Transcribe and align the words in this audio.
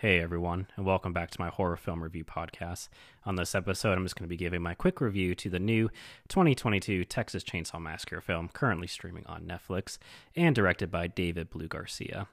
Hey 0.00 0.18
everyone, 0.18 0.66
and 0.76 0.86
welcome 0.86 1.12
back 1.12 1.30
to 1.30 1.40
my 1.42 1.50
horror 1.50 1.76
film 1.76 2.02
review 2.02 2.24
podcast. 2.24 2.88
On 3.26 3.36
this 3.36 3.54
episode, 3.54 3.98
I'm 3.98 4.04
just 4.06 4.16
going 4.16 4.24
to 4.24 4.30
be 4.30 4.36
giving 4.38 4.62
my 4.62 4.72
quick 4.72 4.98
review 4.98 5.34
to 5.34 5.50
the 5.50 5.58
new 5.58 5.90
2022 6.28 7.04
Texas 7.04 7.44
Chainsaw 7.44 7.78
Massacre 7.82 8.22
film, 8.22 8.48
currently 8.48 8.86
streaming 8.86 9.26
on 9.26 9.42
Netflix 9.42 9.98
and 10.34 10.54
directed 10.54 10.90
by 10.90 11.06
David 11.06 11.50
Blue 11.50 11.68
Garcia. 11.68 12.28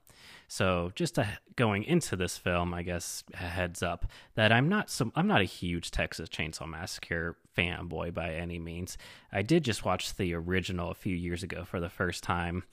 So, 0.48 0.94
just 0.96 1.16
to, 1.16 1.28
going 1.58 1.84
into 1.84 2.16
this 2.16 2.38
film, 2.38 2.74
I 2.74 2.84
guess 2.84 3.26
a 3.34 3.38
heads 3.38 3.84
up 3.84 4.05
that 4.36 4.54
I'm 4.54 4.70
not 4.70 4.89
so 4.89 5.11
I'm 5.13 5.27
not 5.27 5.41
a 5.41 5.45
huge 5.45 5.91
Texas 5.91 6.29
Chainsaw 6.29 6.70
Massacre 6.70 7.36
fanboy 7.57 8.13
by 8.13 8.34
any 8.34 8.59
means. 8.59 8.97
I 9.34 9.41
did 9.41 9.65
just 9.65 9.84
watch 9.84 10.15
the 10.15 10.34
original 10.34 10.91
a 10.91 10.95
few 10.95 11.15
years 11.15 11.43
ago 11.43 11.65
for 11.65 11.81
the 11.81 11.89
first 11.89 12.23
time. 12.23 12.63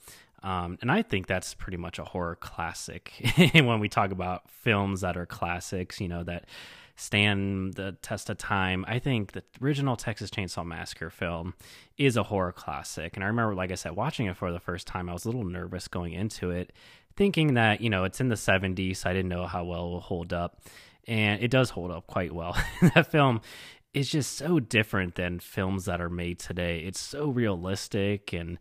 Um, 0.45 0.77
and 0.83 0.91
I 0.91 1.01
think 1.01 1.25
that's 1.25 1.55
pretty 1.55 1.77
much 1.77 1.97
a 1.97 2.03
horror 2.03 2.35
classic. 2.35 3.11
when 3.53 3.79
we 3.79 3.89
talk 3.89 4.11
about 4.11 4.47
films 4.51 5.01
that 5.01 5.17
are 5.17 5.25
classics, 5.25 5.99
you 5.99 6.07
know, 6.07 6.23
that 6.23 6.45
stand 6.95 7.73
the 7.73 7.97
test 8.03 8.29
of 8.29 8.37
time, 8.37 8.85
I 8.87 8.99
think 8.99 9.31
the 9.31 9.43
original 9.59 9.95
Texas 9.95 10.29
Chainsaw 10.29 10.63
Massacre 10.63 11.09
film 11.09 11.55
is 11.97 12.15
a 12.15 12.21
horror 12.21 12.51
classic. 12.51 13.17
And 13.17 13.23
I 13.23 13.27
remember, 13.27 13.55
like 13.55 13.71
I 13.71 13.75
said, 13.75 13.93
watching 13.93 14.27
it 14.27 14.37
for 14.37 14.51
the 14.51 14.59
first 14.59 14.85
time, 14.85 15.09
I 15.09 15.13
was 15.13 15.25
a 15.25 15.29
little 15.29 15.43
nervous 15.43 15.87
going 15.87 16.13
into 16.13 16.51
it, 16.51 16.73
thinking 17.15 17.55
that, 17.55 17.81
you 17.81 17.89
know, 17.89 18.03
it's 18.03 18.21
in 18.21 18.29
the 18.29 18.35
70s. 18.35 18.97
So 18.97 19.09
I 19.09 19.13
didn't 19.13 19.29
know 19.29 19.47
how 19.47 19.63
well 19.63 19.87
it 19.87 19.89
will 19.89 19.99
hold 19.99 20.31
up. 20.31 20.61
And 21.07 21.41
it 21.41 21.49
does 21.49 21.71
hold 21.71 21.89
up 21.89 22.05
quite 22.05 22.31
well. 22.31 22.55
that 22.93 23.11
film 23.11 23.41
is 23.95 24.11
just 24.11 24.37
so 24.37 24.59
different 24.59 25.15
than 25.15 25.39
films 25.39 25.85
that 25.85 26.01
are 26.01 26.09
made 26.09 26.37
today. 26.37 26.81
It's 26.81 26.99
so 26.99 27.29
realistic 27.29 28.31
and 28.31 28.59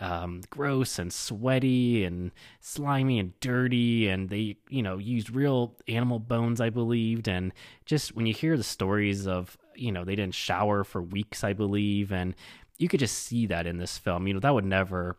um, 0.00 0.42
gross 0.50 0.98
and 0.98 1.12
sweaty 1.12 2.04
and 2.04 2.32
slimy 2.60 3.18
and 3.18 3.38
dirty. 3.40 4.08
And 4.08 4.28
they, 4.28 4.56
you 4.68 4.82
know, 4.82 4.98
used 4.98 5.30
real 5.30 5.74
animal 5.88 6.18
bones, 6.18 6.60
I 6.60 6.70
believed. 6.70 7.28
And 7.28 7.52
just 7.84 8.14
when 8.14 8.26
you 8.26 8.34
hear 8.34 8.56
the 8.56 8.62
stories 8.62 9.26
of, 9.26 9.56
you 9.74 9.92
know, 9.92 10.04
they 10.04 10.16
didn't 10.16 10.34
shower 10.34 10.84
for 10.84 11.02
weeks, 11.02 11.44
I 11.44 11.52
believe. 11.52 12.12
And 12.12 12.34
you 12.78 12.88
could 12.88 13.00
just 13.00 13.18
see 13.18 13.46
that 13.46 13.66
in 13.66 13.78
this 13.78 13.98
film. 13.98 14.26
You 14.26 14.34
know, 14.34 14.40
that 14.40 14.54
would 14.54 14.64
never 14.64 15.16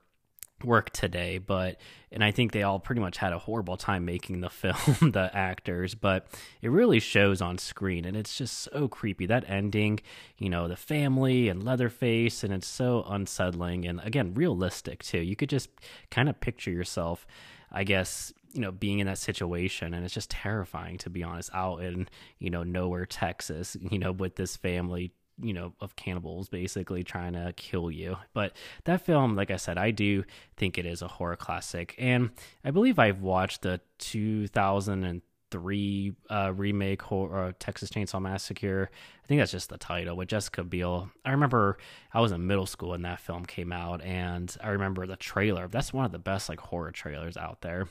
work 0.63 0.89
today 0.89 1.37
but 1.37 1.77
and 2.11 2.23
i 2.23 2.31
think 2.31 2.51
they 2.51 2.63
all 2.63 2.79
pretty 2.79 3.01
much 3.01 3.17
had 3.17 3.31
a 3.31 3.39
horrible 3.39 3.77
time 3.77 4.05
making 4.05 4.41
the 4.41 4.49
film 4.49 5.11
the 5.11 5.29
actors 5.33 5.93
but 5.95 6.27
it 6.61 6.69
really 6.69 6.99
shows 6.99 7.41
on 7.41 7.57
screen 7.57 8.05
and 8.05 8.17
it's 8.17 8.35
just 8.37 8.57
so 8.57 8.87
creepy. 8.87 9.25
That 9.25 9.49
ending 9.49 9.99
you 10.37 10.49
know 10.49 10.67
the 10.67 10.75
family 10.75 11.49
and 11.49 11.63
leatherface 11.63 12.43
and 12.43 12.53
it's 12.53 12.67
so 12.67 13.03
unsettling 13.07 13.85
and 13.85 13.99
again 14.03 14.33
realistic 14.33 15.03
too. 15.03 15.19
You 15.19 15.35
could 15.35 15.49
just 15.49 15.69
kind 16.09 16.29
of 16.29 16.39
picture 16.39 16.71
yourself 16.71 17.25
i 17.71 17.83
guess 17.83 18.33
you 18.53 18.61
know 18.61 18.71
being 18.71 18.99
in 18.99 19.07
that 19.07 19.17
situation 19.17 19.93
and 19.93 20.05
it's 20.05 20.13
just 20.13 20.29
terrifying 20.29 20.97
to 20.97 21.09
be 21.09 21.23
honest 21.23 21.49
out 21.53 21.81
in 21.81 22.07
you 22.39 22.49
know 22.49 22.63
nowhere 22.63 23.05
texas 23.05 23.75
you 23.91 23.99
know 23.99 24.11
with 24.11 24.35
this 24.35 24.55
family 24.55 25.11
you 25.41 25.53
know 25.53 25.73
of 25.79 25.95
cannibals 25.95 26.49
basically 26.49 27.03
trying 27.03 27.33
to 27.33 27.53
kill 27.55 27.91
you. 27.91 28.17
But 28.33 28.53
that 28.85 29.05
film 29.05 29.35
like 29.35 29.51
i 29.51 29.57
said 29.57 29.77
i 29.77 29.91
do 29.91 30.23
think 30.55 30.77
it 30.77 30.85
is 30.85 31.01
a 31.01 31.07
horror 31.07 31.35
classic. 31.35 31.95
And 31.97 32.31
i 32.63 32.71
believe 32.71 32.99
i've 32.99 33.21
watched 33.21 33.61
the 33.61 33.79
2003 33.99 36.13
uh, 36.29 36.53
remake 36.55 37.01
horror, 37.01 37.45
uh, 37.45 37.53
texas 37.59 37.89
chainsaw 37.89 38.21
massacre. 38.21 38.89
I 39.23 39.27
think 39.27 39.41
that's 39.41 39.51
just 39.51 39.69
the 39.69 39.77
title 39.77 40.17
with 40.17 40.29
jessica 40.29 40.63
biel. 40.63 41.09
I 41.25 41.31
remember 41.31 41.77
i 42.13 42.19
was 42.19 42.31
in 42.31 42.47
middle 42.47 42.65
school 42.65 42.89
when 42.89 43.03
that 43.03 43.19
film 43.19 43.45
came 43.45 43.71
out 43.71 44.01
and 44.01 44.55
i 44.61 44.69
remember 44.69 45.05
the 45.05 45.17
trailer. 45.17 45.67
That's 45.67 45.93
one 45.93 46.05
of 46.05 46.11
the 46.11 46.19
best 46.19 46.49
like 46.49 46.59
horror 46.59 46.91
trailers 46.91 47.37
out 47.37 47.61
there 47.61 47.87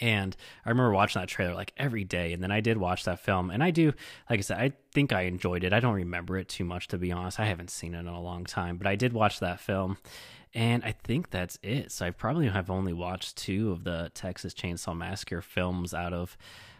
and 0.00 0.36
I 0.64 0.70
remember 0.70 0.92
watching 0.92 1.20
that 1.20 1.28
trailer 1.28 1.54
like 1.54 1.72
every 1.76 2.04
day. 2.04 2.32
And 2.32 2.42
then 2.42 2.50
I 2.50 2.60
did 2.60 2.76
watch 2.78 3.04
that 3.04 3.20
film. 3.20 3.50
And 3.50 3.62
I 3.62 3.70
do, 3.70 3.92
like 4.28 4.38
I 4.38 4.42
said, 4.42 4.58
I 4.58 4.72
think 4.92 5.12
I 5.12 5.22
enjoyed 5.22 5.64
it. 5.64 5.72
I 5.72 5.80
don't 5.80 5.94
remember 5.94 6.36
it 6.38 6.48
too 6.48 6.64
much, 6.64 6.88
to 6.88 6.98
be 6.98 7.12
honest. 7.12 7.40
I 7.40 7.46
haven't 7.46 7.70
seen 7.70 7.94
it 7.94 8.00
in 8.00 8.08
a 8.08 8.20
long 8.20 8.44
time, 8.44 8.76
but 8.76 8.86
I 8.86 8.96
did 8.96 9.12
watch 9.12 9.40
that 9.40 9.60
film. 9.60 9.98
And 10.54 10.84
I 10.84 10.92
think 10.92 11.30
that's 11.30 11.58
it. 11.62 11.90
So 11.90 12.06
I 12.06 12.10
probably 12.10 12.48
have 12.48 12.70
only 12.70 12.92
watched 12.92 13.36
two 13.36 13.72
of 13.72 13.84
the 13.84 14.10
Texas 14.14 14.54
Chainsaw 14.54 14.96
Massacre 14.96 15.42
films 15.42 15.92
out 15.92 16.12
of 16.12 16.36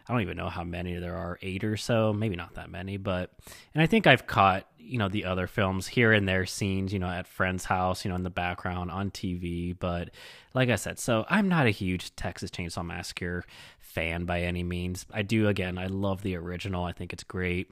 I 0.07 0.13
don't 0.13 0.23
even 0.23 0.37
know 0.37 0.51
how 0.51 0.65
many 0.65 0.97
there 0.97 1.17
are, 1.17 1.39
eight 1.41 1.65
or 1.65 1.77
so, 1.77 2.13
maybe 2.13 2.37
not 2.37 2.55
that 2.55 2.71
many, 2.71 2.97
but 2.97 3.31
and 3.73 3.83
I 3.83 3.87
think 3.87 4.07
I've 4.07 4.27
caught 4.27 4.67
you 4.79 4.99
know 4.99 5.09
the 5.09 5.25
other 5.25 5.47
films 5.47 5.87
here 5.87 6.13
and 6.13 6.29
there 6.29 6.45
scenes 6.45 6.93
you 6.93 6.99
know 6.99 7.09
at 7.09 7.27
friend's 7.27 7.65
house 7.65 8.05
you 8.05 8.11
know 8.11 8.17
in 8.17 8.23
the 8.23 8.31
background 8.31 8.91
on 8.91 9.11
TV, 9.11 9.77
but 9.79 10.11
like 10.53 10.69
I 10.69 10.77
said, 10.77 10.99
so 10.99 11.25
I'm 11.29 11.49
not 11.49 11.67
a 11.67 11.71
huge 11.71 12.15
Texas 12.17 12.51
Chainsaw 12.51 12.85
Massacre 12.85 13.45
fan 13.95 14.25
by 14.25 14.43
any 14.43 14.63
means. 14.63 15.07
I 15.13 15.23
do 15.23 15.49
again, 15.49 15.79
I 15.79 15.87
love 15.87 16.23
the 16.23 16.37
original. 16.37 16.85
I 16.85 16.93
think 16.93 17.13
it's 17.13 17.25
great. 17.25 17.71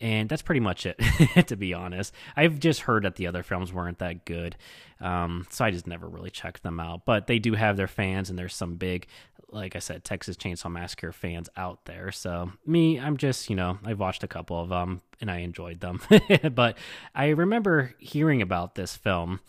And 0.00 0.28
that's 0.28 0.42
pretty 0.42 0.60
much 0.60 0.84
it, 0.84 0.98
to 1.46 1.56
be 1.56 1.72
honest. 1.74 2.12
I've 2.36 2.58
just 2.58 2.80
heard 2.80 3.04
that 3.04 3.14
the 3.14 3.28
other 3.28 3.44
films 3.44 3.72
weren't 3.72 4.00
that 4.00 4.24
good. 4.24 4.56
Um, 5.00 5.46
so 5.48 5.64
I 5.64 5.70
just 5.70 5.86
never 5.86 6.08
really 6.08 6.30
checked 6.30 6.64
them 6.64 6.80
out. 6.80 7.04
But 7.04 7.28
they 7.28 7.38
do 7.38 7.54
have 7.54 7.76
their 7.76 7.86
fans, 7.86 8.28
and 8.28 8.36
there's 8.36 8.54
some 8.54 8.74
big 8.74 9.06
like 9.52 9.76
I 9.76 9.78
said, 9.78 10.04
Texas 10.04 10.36
Chainsaw 10.36 10.70
Massacre 10.70 11.12
fans 11.12 11.48
out 11.56 11.84
there. 11.84 12.10
So 12.10 12.52
me, 12.66 12.98
I'm 12.98 13.16
just, 13.16 13.50
you 13.50 13.56
know, 13.56 13.78
I've 13.84 14.00
watched 14.00 14.24
a 14.24 14.28
couple 14.28 14.60
of 14.60 14.68
them 14.68 15.02
and 15.20 15.30
I 15.30 15.38
enjoyed 15.38 15.80
them. 15.80 16.00
but 16.54 16.78
I 17.14 17.28
remember 17.28 17.94
hearing 17.98 18.42
about 18.42 18.74
this 18.74 18.96
film. 18.96 19.40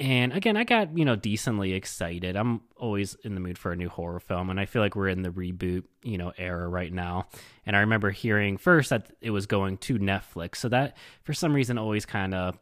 And 0.00 0.32
again, 0.32 0.56
I 0.56 0.64
got, 0.64 0.96
you 0.98 1.04
know, 1.04 1.14
decently 1.14 1.72
excited. 1.72 2.36
I'm 2.36 2.62
always 2.76 3.14
in 3.22 3.34
the 3.34 3.40
mood 3.40 3.58
for 3.58 3.70
a 3.70 3.76
new 3.76 3.88
horror 3.88 4.18
film. 4.18 4.50
And 4.50 4.58
I 4.58 4.64
feel 4.64 4.82
like 4.82 4.96
we're 4.96 5.08
in 5.08 5.22
the 5.22 5.30
reboot, 5.30 5.84
you 6.02 6.18
know, 6.18 6.32
era 6.36 6.66
right 6.66 6.92
now. 6.92 7.28
And 7.64 7.76
I 7.76 7.80
remember 7.80 8.10
hearing 8.10 8.56
first 8.56 8.90
that 8.90 9.12
it 9.20 9.30
was 9.30 9.46
going 9.46 9.78
to 9.78 9.98
Netflix. 9.98 10.56
So 10.56 10.68
that, 10.70 10.96
for 11.22 11.32
some 11.32 11.54
reason, 11.54 11.78
always 11.78 12.06
kind 12.06 12.34
of 12.34 12.58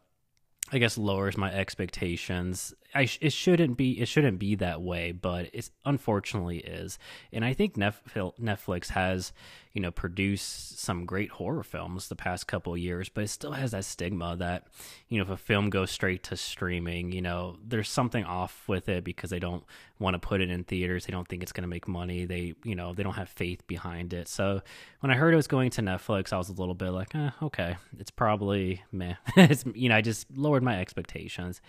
I 0.72 0.78
guess 0.78 0.96
lowers 0.96 1.36
my 1.36 1.52
expectations. 1.52 2.72
I 2.94 3.04
sh- 3.04 3.18
it 3.20 3.32
shouldn't 3.32 3.76
be 3.76 4.00
it 4.00 4.06
shouldn't 4.06 4.38
be 4.38 4.54
that 4.56 4.80
way, 4.80 5.12
but 5.12 5.50
it 5.52 5.70
unfortunately 5.84 6.58
is. 6.58 6.98
And 7.32 7.44
I 7.44 7.52
think 7.52 7.74
Netflix 7.74 8.88
has 8.90 9.32
you 9.72 9.80
know 9.82 9.90
produced 9.90 10.78
some 10.78 11.04
great 11.04 11.30
horror 11.30 11.62
films 11.62 12.08
the 12.08 12.16
past 12.16 12.46
couple 12.46 12.76
years, 12.76 13.08
but 13.08 13.24
it 13.24 13.28
still 13.28 13.52
has 13.52 13.72
that 13.72 13.84
stigma 13.84 14.36
that 14.36 14.66
you 15.08 15.18
know 15.18 15.24
if 15.24 15.30
a 15.30 15.36
film 15.36 15.68
goes 15.68 15.90
straight 15.90 16.22
to 16.24 16.36
streaming, 16.36 17.12
you 17.12 17.22
know 17.22 17.56
there's 17.62 17.90
something 17.90 18.24
off 18.24 18.64
with 18.66 18.88
it 18.88 19.04
because 19.04 19.30
they 19.30 19.40
don't 19.40 19.64
want 19.98 20.14
to 20.14 20.18
put 20.18 20.40
it 20.40 20.50
in 20.50 20.64
theaters. 20.64 21.06
They 21.06 21.12
don't 21.12 21.28
think 21.28 21.42
it's 21.42 21.52
going 21.52 21.62
to 21.62 21.68
make 21.68 21.86
money. 21.86 22.24
They 22.24 22.54
you 22.64 22.74
know 22.74 22.94
they 22.94 23.02
don't 23.02 23.14
have 23.14 23.28
faith 23.28 23.66
behind 23.66 24.12
it. 24.14 24.28
So 24.28 24.62
when 25.00 25.10
I 25.10 25.16
heard 25.16 25.34
it 25.34 25.36
was 25.36 25.46
going 25.48 25.70
to 25.70 25.82
Netflix, 25.82 26.32
I 26.32 26.38
was 26.38 26.48
a 26.48 26.54
little 26.54 26.74
bit 26.74 26.90
like, 26.90 27.14
eh, 27.14 27.30
okay, 27.42 27.76
it's 27.98 28.10
probably 28.10 28.82
meh. 28.90 29.14
it's 29.36 29.64
you 29.74 29.88
know 29.88 29.96
I 29.96 30.00
just 30.00 30.26
lowered 30.34 30.62
lowered 30.62 30.62
my 30.62 30.80
expectations. 30.80 31.60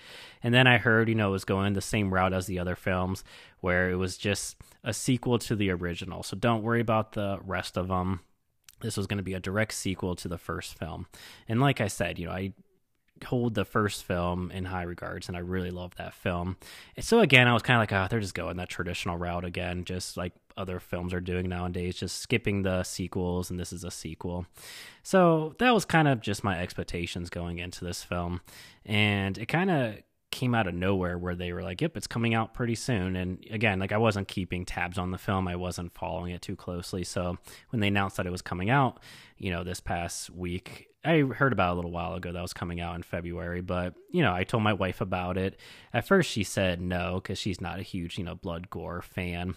And 0.41 0.53
then 0.53 0.67
I 0.67 0.78
heard, 0.78 1.09
you 1.13 1.18
know, 1.18 1.29
was 1.29 1.46
going 1.46 1.74
the 1.74 1.79
same 1.81 2.12
route 2.12 2.34
as 2.34 2.47
the 2.47 2.57
other 2.57 2.75
films, 2.75 3.24
where 3.59 3.91
it 3.91 3.97
was 3.97 4.18
just 4.18 4.57
a 4.84 4.91
sequel 4.91 5.38
to 5.38 5.56
the 5.56 5.69
original. 5.69 6.24
So 6.24 6.35
don't 6.35 6.63
worry 6.63 6.81
about 6.81 7.12
the 7.12 7.38
rest 7.46 7.78
of 7.78 7.88
them. 7.88 8.22
This 8.81 8.97
was 8.97 9.06
going 9.06 9.18
to 9.18 9.23
be 9.23 9.35
a 9.35 9.40
direct 9.40 9.73
sequel 9.73 10.16
to 10.16 10.28
the 10.28 10.40
first 10.40 10.75
film. 10.75 11.06
And 11.47 11.62
like 11.62 11.79
I 11.79 11.88
said, 11.88 12.18
you 12.18 12.25
know, 12.25 12.31
I 12.31 12.53
hold 13.25 13.53
the 13.53 13.63
first 13.63 14.03
film 14.03 14.50
in 14.50 14.66
high 14.66 14.81
regards 14.81 15.28
and 15.28 15.38
I 15.38 15.41
really 15.41 15.69
love 15.69 15.96
that 15.97 16.16
film. 16.16 16.57
And 16.97 17.06
so 17.06 17.19
again, 17.19 17.47
I 17.47 17.53
was 17.53 17.62
kind 17.62 17.78
of 17.78 17.81
like, 17.81 17.94
oh, 17.94 18.07
they're 18.09 18.19
just 18.19 18.34
going 18.34 18.57
that 18.57 18.69
traditional 18.69 19.16
route 19.16 19.46
again, 19.46 19.85
just 19.85 20.18
like 20.18 20.34
other 20.57 20.79
films 20.79 21.13
are 21.13 21.22
doing 21.22 21.47
nowadays, 21.47 21.96
just 21.96 22.18
skipping 22.18 22.63
the 22.63 22.81
sequels, 22.81 23.52
and 23.52 23.59
this 23.59 23.72
is 23.72 23.84
a 23.84 23.91
sequel. 23.91 24.47
So 25.03 25.56
that 25.59 25.75
was 25.75 25.85
kind 25.85 26.07
of 26.07 26.22
just 26.22 26.44
my 26.44 26.59
expectations 26.59 27.29
going 27.29 27.59
into 27.59 27.85
this 27.85 28.03
film. 28.03 28.41
And 28.84 29.38
it 29.38 29.46
kind 29.46 29.69
of 29.69 29.97
came 30.43 30.53
out 30.53 30.67
of 30.67 30.73
nowhere 30.73 31.17
where 31.17 31.35
they 31.35 31.53
were 31.53 31.63
like, 31.63 31.79
yep, 31.79 31.95
it's 31.95 32.05
coming 32.05 32.33
out 32.33 32.53
pretty 32.53 32.75
soon. 32.75 33.15
And 33.15 33.45
again, 33.49 33.79
like 33.79 33.93
I 33.93 33.97
wasn't 33.97 34.27
keeping 34.27 34.65
tabs 34.65 34.97
on 34.97 35.11
the 35.11 35.17
film, 35.17 35.47
I 35.47 35.55
wasn't 35.55 35.93
following 35.93 36.33
it 36.33 36.41
too 36.41 36.57
closely. 36.57 37.05
So 37.05 37.37
when 37.69 37.79
they 37.79 37.87
announced 37.87 38.17
that 38.17 38.28
it 38.28 38.31
was 38.31 38.41
coming 38.41 38.69
out, 38.69 38.99
you 39.37 39.51
know, 39.51 39.63
this 39.63 39.79
past 39.79 40.29
week, 40.29 40.90
I 41.05 41.19
heard 41.19 41.53
about 41.53 41.73
a 41.73 41.75
little 41.75 41.91
while 41.91 42.13
ago 42.16 42.34
that 42.34 42.41
was 42.41 42.51
coming 42.51 42.81
out 42.81 42.97
in 42.97 43.03
February, 43.03 43.61
but 43.61 43.93
you 44.11 44.22
know, 44.22 44.34
I 44.34 44.43
told 44.43 44.63
my 44.63 44.73
wife 44.73 44.99
about 44.99 45.37
it. 45.37 45.57
At 45.93 46.05
first, 46.05 46.29
she 46.29 46.43
said 46.43 46.81
no 46.81 47.22
because 47.22 47.39
she's 47.39 47.61
not 47.61 47.79
a 47.79 47.84
huge, 47.84 48.17
you 48.17 48.25
know, 48.25 48.35
blood 48.35 48.69
gore 48.69 49.01
fan 49.01 49.55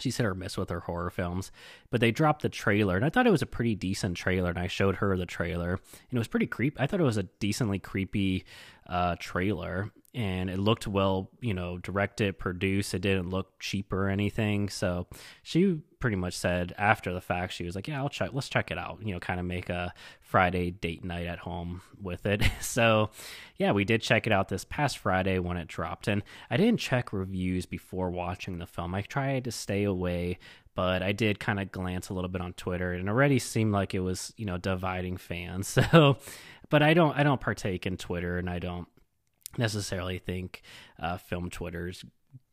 she's 0.00 0.16
hit 0.16 0.26
or 0.26 0.34
miss 0.34 0.56
with 0.56 0.70
her 0.70 0.80
horror 0.80 1.10
films 1.10 1.50
but 1.90 2.00
they 2.00 2.10
dropped 2.10 2.42
the 2.42 2.48
trailer 2.48 2.94
and 2.96 3.04
i 3.04 3.10
thought 3.10 3.26
it 3.26 3.32
was 3.32 3.42
a 3.42 3.46
pretty 3.46 3.74
decent 3.74 4.16
trailer 4.16 4.50
and 4.50 4.58
i 4.58 4.66
showed 4.66 4.96
her 4.96 5.16
the 5.16 5.26
trailer 5.26 5.72
and 5.72 6.12
it 6.12 6.18
was 6.18 6.28
pretty 6.28 6.46
creepy 6.46 6.76
i 6.78 6.86
thought 6.86 7.00
it 7.00 7.04
was 7.04 7.16
a 7.16 7.24
decently 7.40 7.78
creepy 7.78 8.44
uh, 8.86 9.16
trailer 9.18 9.90
and 10.14 10.48
it 10.48 10.58
looked 10.58 10.86
well 10.86 11.30
you 11.40 11.52
know 11.52 11.78
directed 11.78 12.38
produced 12.38 12.94
it 12.94 13.00
didn't 13.00 13.30
look 13.30 13.58
cheap 13.58 13.92
or 13.92 14.08
anything 14.08 14.68
so 14.68 15.06
she 15.42 15.80
pretty 16.00 16.16
much 16.16 16.36
said 16.36 16.72
after 16.78 17.12
the 17.12 17.20
fact, 17.20 17.52
she 17.52 17.64
was 17.64 17.74
like, 17.74 17.88
"Yeah, 17.88 17.98
I'll 17.98 18.08
check. 18.08 18.30
Let's 18.32 18.48
check 18.48 18.70
it 18.70 18.78
out. 18.78 18.98
You 19.02 19.14
know, 19.14 19.20
kind 19.20 19.40
of 19.40 19.46
make 19.46 19.68
a 19.68 19.92
Friday 20.20 20.70
date 20.70 21.04
night 21.04 21.26
at 21.26 21.40
home 21.40 21.82
with 22.00 22.26
it." 22.26 22.42
so, 22.60 23.10
yeah, 23.56 23.72
we 23.72 23.84
did 23.84 24.02
check 24.02 24.26
it 24.26 24.32
out 24.32 24.48
this 24.48 24.64
past 24.64 24.98
Friday 24.98 25.38
when 25.38 25.56
it 25.56 25.68
dropped, 25.68 26.08
and 26.08 26.22
I 26.50 26.56
didn't 26.56 26.80
check 26.80 27.12
reviews 27.12 27.66
before 27.66 28.10
watching 28.10 28.58
the 28.58 28.66
film. 28.66 28.94
I 28.94 29.02
tried 29.02 29.44
to 29.44 29.52
stay 29.52 29.84
away, 29.84 30.38
but 30.74 31.02
I 31.02 31.12
did 31.12 31.40
kind 31.40 31.60
of 31.60 31.72
glance 31.72 32.08
a 32.08 32.14
little 32.14 32.30
bit 32.30 32.42
on 32.42 32.52
Twitter, 32.54 32.92
and 32.92 33.08
already 33.08 33.38
seemed 33.38 33.72
like 33.72 33.94
it 33.94 34.00
was 34.00 34.32
you 34.36 34.46
know 34.46 34.58
dividing 34.58 35.16
fans. 35.16 35.78
So, 35.90 36.18
but 36.70 36.82
I 36.82 36.92
don't 36.92 37.16
I 37.16 37.22
don't 37.22 37.40
partake 37.40 37.86
in 37.86 37.96
Twitter, 37.96 38.38
and 38.38 38.50
I 38.50 38.58
don't 38.58 38.88
necessarily 39.58 40.18
think 40.18 40.62
uh, 40.98 41.16
film 41.16 41.50
Twitter's 41.50 42.04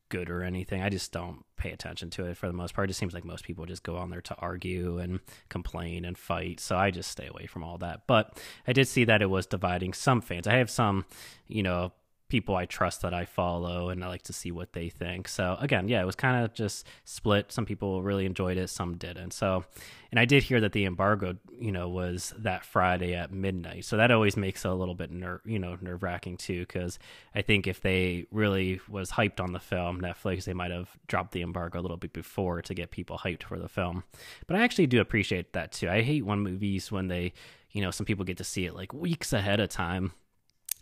good 0.09 0.29
or 0.29 0.43
anything. 0.43 0.81
I 0.81 0.89
just 0.89 1.11
don't 1.11 1.43
pay 1.57 1.71
attention 1.71 2.09
to 2.11 2.25
it 2.25 2.37
for 2.37 2.47
the 2.47 2.53
most 2.53 2.73
part. 2.73 2.85
It 2.85 2.89
just 2.89 2.99
seems 2.99 3.13
like 3.13 3.25
most 3.25 3.43
people 3.43 3.65
just 3.65 3.83
go 3.83 3.97
on 3.97 4.09
there 4.09 4.21
to 4.21 4.35
argue 4.35 4.99
and 4.99 5.19
complain 5.49 6.05
and 6.05 6.17
fight. 6.17 6.59
So 6.59 6.77
I 6.77 6.91
just 6.91 7.11
stay 7.11 7.27
away 7.27 7.47
from 7.47 7.63
all 7.63 7.77
that. 7.79 8.01
But 8.07 8.39
I 8.67 8.73
did 8.73 8.87
see 8.87 9.03
that 9.05 9.21
it 9.21 9.29
was 9.29 9.45
dividing 9.45 9.93
some 9.93 10.21
fans. 10.21 10.47
I 10.47 10.55
have 10.55 10.69
some, 10.69 11.05
you 11.47 11.63
know, 11.63 11.91
people 12.35 12.57
I 12.57 12.65
trust 12.65 13.01
that 13.03 13.13
I 13.13 13.23
follow 13.23 13.87
and 13.87 14.03
I 14.03 14.09
like 14.09 14.23
to 14.23 14.33
see 14.33 14.51
what 14.51 14.73
they 14.73 14.89
think. 14.89 15.29
So 15.29 15.55
again, 15.61 15.87
yeah, 15.87 16.01
it 16.01 16.05
was 16.05 16.17
kind 16.17 16.43
of 16.43 16.53
just 16.53 16.85
split. 17.05 17.49
Some 17.49 17.65
people 17.65 18.03
really 18.03 18.25
enjoyed 18.25 18.57
it, 18.57 18.69
some 18.69 18.97
didn't. 18.97 19.31
So, 19.31 19.63
and 20.11 20.19
I 20.19 20.25
did 20.25 20.43
hear 20.43 20.59
that 20.59 20.73
the 20.73 20.83
embargo, 20.83 21.37
you 21.57 21.71
know, 21.71 21.87
was 21.87 22.33
that 22.39 22.65
Friday 22.65 23.15
at 23.15 23.31
midnight. 23.31 23.85
So 23.85 23.95
that 23.95 24.11
always 24.11 24.35
makes 24.35 24.65
it 24.65 24.67
a 24.67 24.73
little 24.73 24.95
bit 24.95 25.11
nerve, 25.11 25.39
you 25.45 25.59
know, 25.59 25.77
nerve 25.79 26.03
wracking 26.03 26.35
too. 26.35 26.59
Because 26.59 26.99
I 27.33 27.41
think 27.41 27.67
if 27.67 27.79
they 27.79 28.25
really 28.31 28.81
was 28.89 29.11
hyped 29.11 29.39
on 29.39 29.53
the 29.53 29.59
film, 29.61 30.01
Netflix, 30.01 30.43
they 30.43 30.53
might 30.53 30.71
have 30.71 30.89
dropped 31.07 31.31
the 31.31 31.41
embargo 31.41 31.79
a 31.79 31.83
little 31.83 31.95
bit 31.95 32.11
before 32.11 32.61
to 32.63 32.73
get 32.73 32.91
people 32.91 33.17
hyped 33.17 33.43
for 33.43 33.57
the 33.57 33.69
film. 33.69 34.03
But 34.45 34.57
I 34.57 34.63
actually 34.63 34.87
do 34.87 34.99
appreciate 34.99 35.53
that 35.53 35.71
too. 35.71 35.89
I 35.89 36.01
hate 36.01 36.25
when 36.25 36.39
movies 36.39 36.91
when 36.91 37.07
they, 37.07 37.31
you 37.71 37.81
know, 37.81 37.91
some 37.91 38.05
people 38.05 38.25
get 38.25 38.39
to 38.39 38.43
see 38.43 38.65
it 38.65 38.75
like 38.75 38.91
weeks 38.91 39.31
ahead 39.31 39.61
of 39.61 39.69
time 39.69 40.11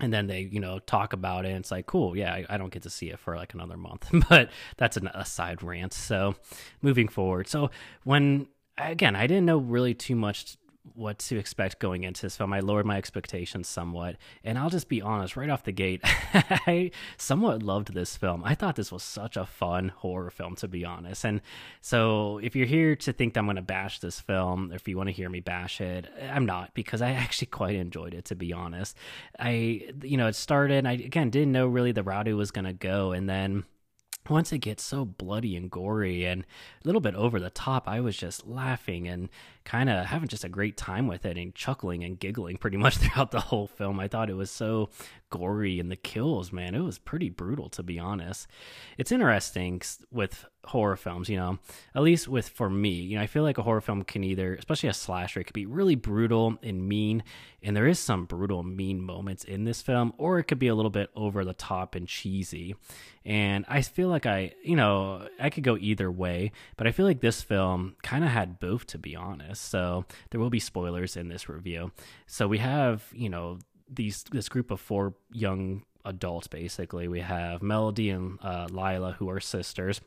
and 0.04 0.14
then 0.14 0.28
they 0.28 0.42
you 0.42 0.60
know 0.60 0.80
talk 0.80 1.14
about 1.14 1.46
it 1.46 1.50
and 1.50 1.60
it's 1.60 1.72
like 1.72 1.86
cool 1.86 2.16
yeah 2.16 2.34
I, 2.34 2.46
I, 2.50 2.58
don't 2.58 2.72
get 2.74 2.84
to 2.84 2.90
see 2.90 3.10
it 3.10 3.20
for 3.20 3.36
like 3.38 3.54
another 3.54 3.78
month 3.78 4.10
but 4.30 4.50
that's 4.78 4.98
an, 4.98 5.08
aside 5.14 5.64
rant. 5.64 5.94
So 5.94 6.36
moving 6.82 7.08
forward. 7.08 7.48
So 7.48 7.72
when 8.04 8.48
again 8.78 9.16
i 9.16 9.28
didn't 9.28 9.46
know 9.46 9.60
really 9.60 9.94
too 9.94 10.16
much 10.16 10.58
what 10.96 11.18
to 11.18 11.38
expect 11.38 11.80
going 11.80 12.04
into 12.04 12.24
this 12.24 12.36
film. 12.36 12.52
I 12.54 12.60
lowered 12.60 12.86
my 12.86 12.98
expectations 12.98 13.68
somewhat, 13.68 14.18
and 14.44 14.58
I'll 14.58 14.70
just 14.70 14.90
be 14.90 15.02
honest, 15.02 15.38
right 15.38 15.50
off 15.50 15.64
the 15.64 15.72
gate, 15.72 16.02
I 16.34 16.92
somewhat 17.18 17.64
loved 17.64 17.94
this 17.94 18.18
film. 18.18 18.44
I 18.44 18.56
thought 18.56 18.76
this 18.76 18.92
was 18.92 19.04
such 19.04 19.38
a 19.38 19.46
fun 19.46 19.90
horror 19.90 20.30
film, 20.30 20.56
to 20.58 20.68
be 20.68 20.84
honest. 20.84 21.24
And 21.24 21.42
so, 21.82 22.40
if 22.40 22.56
you're 22.56 22.68
here 22.68 22.96
to 22.98 23.14
think 23.14 23.38
I'm 23.38 23.46
going 23.46 23.56
to 23.56 23.62
bash 23.62 24.00
this 24.00 24.20
film, 24.20 24.72
if 24.74 24.88
you 24.88 24.98
want 24.98 25.08
to 25.08 25.14
hear 25.14 25.30
me 25.30 25.40
bash 25.40 25.80
it, 25.80 26.08
I'm 26.22 26.46
not 26.46 26.74
because 26.74 27.02
I 27.02 27.12
actually 27.12 27.48
quite 27.48 27.76
enjoyed 27.76 28.14
it, 28.14 28.26
to 28.26 28.36
be 28.36 28.52
honest. 28.52 28.98
I, 29.40 29.90
you 30.04 30.18
know, 30.18 30.28
it 30.28 30.36
started. 30.36 30.86
I 30.86 30.94
again 30.94 31.30
didn't 31.30 31.54
know 31.54 31.68
really 31.68 31.92
the 31.92 32.04
route 32.04 32.28
it 32.28 32.34
was 32.34 32.52
going 32.52 32.66
to 32.66 32.74
go, 32.74 33.12
and 33.14 33.30
then 33.30 33.64
once 34.30 34.54
it 34.54 34.60
gets 34.60 34.84
so 34.84 35.06
bloody 35.06 35.56
and 35.56 35.70
gory 35.70 36.26
and 36.26 36.44
a 36.44 36.88
little 36.88 37.02
bit 37.02 37.16
over 37.16 37.40
the 37.40 37.50
top, 37.50 37.88
I 37.88 38.00
was 38.00 38.16
just 38.16 38.48
laughing 38.48 39.08
and 39.08 39.30
kind 39.66 39.90
of 39.90 40.06
having 40.06 40.28
just 40.28 40.44
a 40.44 40.50
great 40.50 40.78
time 40.78 41.08
with 41.08 41.26
it 41.26 41.38
and 41.38 41.56
chuckling 41.56 42.04
and 42.04 42.20
giggling 42.20 42.58
pretty 42.60 42.78
much 42.78 42.98
throughout 42.98 43.32
the 43.32 43.40
whole 43.40 43.68
film. 43.68 44.00
I 44.00 44.08
thought 44.08 44.30
it 44.30 44.36
was 44.36 44.52
so 44.52 44.90
gory 45.30 45.80
and 45.80 45.90
the 45.90 45.96
kills, 45.96 46.52
man, 46.52 46.76
it 46.76 46.82
was 46.82 47.00
pretty 47.00 47.30
brutal 47.30 47.70
to 47.70 47.82
be 47.82 47.98
honest. 47.98 48.48
It's 48.98 49.12
interesting 49.12 49.82
with 50.12 50.46
horror 50.66 50.96
films, 50.96 51.28
you 51.28 51.38
know, 51.38 51.58
at 51.96 52.04
least 52.04 52.28
with 52.28 52.48
for 52.50 52.70
me, 52.70 52.90
you 52.90 53.16
know, 53.18 53.24
I 53.24 53.28
feel 53.28 53.44
like 53.44 53.58
a 53.58 53.64
horror 53.64 53.82
film 53.82 54.04
can 54.04 54.24
either, 54.24 54.54
especially 54.54 54.90
a 54.90 54.94
slasher, 54.94 55.40
it 55.40 55.46
could 55.46 55.54
be 55.54 55.66
really 55.66 55.96
brutal 55.96 56.58
and 56.62 56.88
mean, 56.88 57.24
and 57.64 57.76
there 57.76 57.88
is 57.88 58.00
some 58.00 58.26
brutal, 58.26 58.62
mean 58.62 59.02
moments 59.02 59.44
in 59.44 59.64
this 59.64 59.82
film, 59.82 60.14
or 60.18 60.40
it 60.40 60.44
could 60.44 60.60
be 60.60 60.68
a 60.68 60.76
little 60.76 60.92
bit 60.92 61.10
over 61.16 61.44
the 61.44 61.54
top 61.54 61.96
and 61.96 62.08
cheesy. 62.08 62.76
And 63.26 63.66
I 63.68 63.82
feel 63.82 64.10
like 64.10 64.26
I, 64.26 64.54
you 64.64 64.76
know, 64.76 65.28
I 65.40 65.50
could 65.50 65.64
go 65.64 65.78
either 65.78 66.12
way, 66.12 66.52
but 66.78 66.88
I 66.88 66.92
feel 66.92 67.06
like 67.06 67.22
this 67.22 67.42
film 67.42 67.96
kind 68.04 68.24
of 68.24 68.30
had 68.30 68.60
both, 68.60 68.86
to 68.88 68.98
be 68.98 69.16
honest. 69.16 69.53
So 69.60 70.06
there 70.30 70.40
will 70.40 70.50
be 70.50 70.60
spoilers 70.60 71.18
in 71.18 71.28
this 71.30 71.50
review. 71.50 71.92
So 72.28 72.48
we 72.48 72.60
have, 72.60 73.04
you 73.14 73.30
know, 73.30 73.60
these 73.90 74.24
this 74.32 74.50
group 74.50 74.72
of 74.72 74.80
four 74.80 75.14
young 75.32 75.84
adults 76.06 76.48
basically. 76.48 77.08
We 77.08 77.22
have 77.22 77.62
Melody 77.62 78.10
and 78.10 78.40
uh, 78.42 78.68
Lila, 78.70 79.14
who 79.20 79.30
are 79.30 79.40
sisters. 79.40 80.02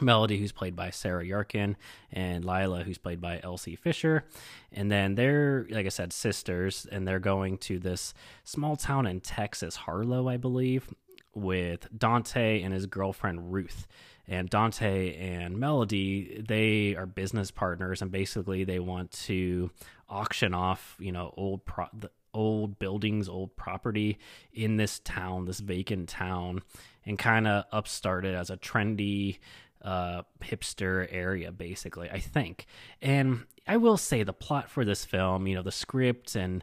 Melody, 0.00 0.38
who's 0.38 0.52
played 0.52 0.76
by 0.76 0.90
Sarah 0.90 1.24
Yarkin, 1.24 1.74
and 2.12 2.44
Lila, 2.44 2.82
who's 2.82 2.98
played 2.98 3.18
by 3.18 3.40
Elsie 3.42 3.76
Fisher. 3.76 4.24
And 4.70 4.90
then 4.90 5.14
they're, 5.14 5.66
like 5.70 5.86
I 5.86 5.90
said, 5.90 6.12
sisters, 6.12 6.86
and 6.92 7.08
they're 7.08 7.18
going 7.18 7.56
to 7.58 7.78
this 7.78 8.12
small 8.44 8.76
town 8.76 9.06
in 9.06 9.20
Texas, 9.20 9.74
Harlow, 9.74 10.28
I 10.28 10.36
believe, 10.36 10.92
with 11.34 11.88
Dante 11.96 12.60
and 12.60 12.74
his 12.74 12.84
girlfriend 12.84 13.54
Ruth 13.54 13.86
and 14.28 14.50
Dante 14.50 15.16
and 15.16 15.58
Melody, 15.58 16.42
they 16.46 16.96
are 16.96 17.06
business 17.06 17.50
partners, 17.50 18.02
and 18.02 18.10
basically 18.10 18.64
they 18.64 18.80
want 18.80 19.12
to 19.12 19.70
auction 20.08 20.54
off, 20.54 20.96
you 20.98 21.12
know, 21.12 21.32
old 21.36 21.64
pro- 21.64 21.88
old 22.34 22.78
buildings, 22.78 23.28
old 23.28 23.56
property 23.56 24.18
in 24.52 24.76
this 24.76 24.98
town, 25.00 25.46
this 25.46 25.60
vacant 25.60 26.08
town, 26.08 26.62
and 27.04 27.18
kind 27.18 27.46
of 27.46 27.64
upstart 27.72 28.24
it 28.24 28.34
as 28.34 28.50
a 28.50 28.56
trendy 28.56 29.38
uh, 29.82 30.22
hipster 30.42 31.06
area, 31.10 31.52
basically. 31.52 32.10
I 32.10 32.18
think, 32.20 32.66
and 33.00 33.44
I 33.66 33.76
will 33.76 33.96
say 33.96 34.22
the 34.22 34.32
plot 34.32 34.70
for 34.70 34.84
this 34.84 35.04
film, 35.04 35.46
you 35.46 35.54
know, 35.54 35.62
the 35.62 35.72
script 35.72 36.34
and 36.34 36.62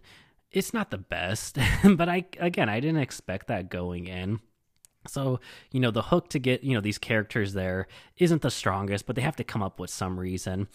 it's 0.51 0.73
not 0.73 0.91
the 0.91 0.97
best, 0.97 1.57
but 1.83 2.07
I 2.07 2.25
again 2.39 2.69
I 2.69 2.79
didn't 2.79 3.01
expect 3.01 3.47
that 3.47 3.69
going 3.69 4.07
in. 4.07 4.39
So, 5.07 5.39
you 5.71 5.79
know, 5.79 5.91
the 5.91 6.01
hook 6.03 6.29
to 6.29 6.39
get, 6.39 6.63
you 6.63 6.73
know, 6.73 6.81
these 6.81 6.97
characters 6.97 7.53
there 7.53 7.87
isn't 8.17 8.41
the 8.41 8.51
strongest, 8.51 9.05
but 9.05 9.15
they 9.15 9.21
have 9.21 9.35
to 9.37 9.43
come 9.43 9.61
up 9.61 9.79
with 9.79 9.89
some 9.89 10.19
reason. 10.19 10.67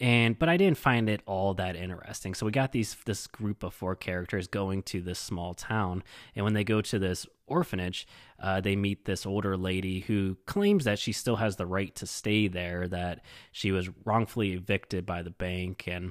And 0.00 0.38
but 0.38 0.48
I 0.48 0.56
didn't 0.56 0.78
find 0.78 1.08
it 1.08 1.22
all 1.26 1.54
that 1.54 1.76
interesting. 1.76 2.34
So 2.34 2.46
we 2.46 2.52
got 2.52 2.72
these 2.72 2.96
this 3.04 3.26
group 3.26 3.62
of 3.62 3.74
four 3.74 3.94
characters 3.94 4.48
going 4.48 4.82
to 4.84 5.00
this 5.00 5.18
small 5.18 5.54
town, 5.54 6.02
and 6.34 6.44
when 6.44 6.54
they 6.54 6.64
go 6.64 6.80
to 6.80 6.98
this 6.98 7.26
orphanage, 7.46 8.06
uh, 8.42 8.60
they 8.60 8.74
meet 8.74 9.04
this 9.04 9.24
older 9.24 9.56
lady 9.56 10.00
who 10.00 10.36
claims 10.46 10.84
that 10.84 10.98
she 10.98 11.12
still 11.12 11.36
has 11.36 11.56
the 11.56 11.66
right 11.66 11.94
to 11.94 12.06
stay 12.06 12.48
there, 12.48 12.88
that 12.88 13.20
she 13.52 13.70
was 13.70 13.88
wrongfully 14.04 14.52
evicted 14.52 15.06
by 15.06 15.22
the 15.22 15.30
bank, 15.30 15.84
and 15.86 16.10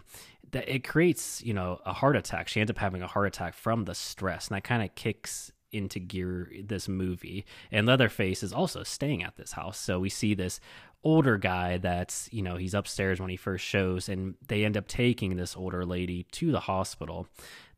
that 0.51 0.69
it 0.69 0.87
creates, 0.87 1.43
you 1.43 1.53
know, 1.53 1.79
a 1.85 1.91
heart 1.91 2.15
attack. 2.15 2.47
She 2.47 2.61
ends 2.61 2.71
up 2.71 2.77
having 2.77 3.01
a 3.01 3.07
heart 3.07 3.27
attack 3.27 3.53
from 3.53 3.83
the 3.83 3.95
stress, 3.95 4.47
and 4.47 4.55
that 4.55 4.63
kind 4.63 4.81
of 4.81 4.95
kicks 4.95 5.51
into 5.73 5.99
gear 5.99 6.51
this 6.63 6.87
movie. 6.87 7.45
And 7.71 7.87
Leatherface 7.87 8.43
is 8.43 8.53
also 8.53 8.83
staying 8.83 9.23
at 9.23 9.35
this 9.35 9.53
house. 9.53 9.77
So 9.77 9.99
we 9.99 10.09
see 10.09 10.33
this 10.33 10.59
older 11.03 11.37
guy 11.37 11.77
that's, 11.77 12.29
you 12.31 12.41
know, 12.41 12.55
he's 12.55 12.73
upstairs 12.73 13.19
when 13.19 13.29
he 13.29 13.35
first 13.35 13.65
shows, 13.65 14.07
and 14.07 14.35
they 14.47 14.63
end 14.63 14.77
up 14.77 14.87
taking 14.87 15.35
this 15.35 15.57
older 15.57 15.85
lady 15.85 16.24
to 16.31 16.51
the 16.51 16.62
hospital. 16.62 17.27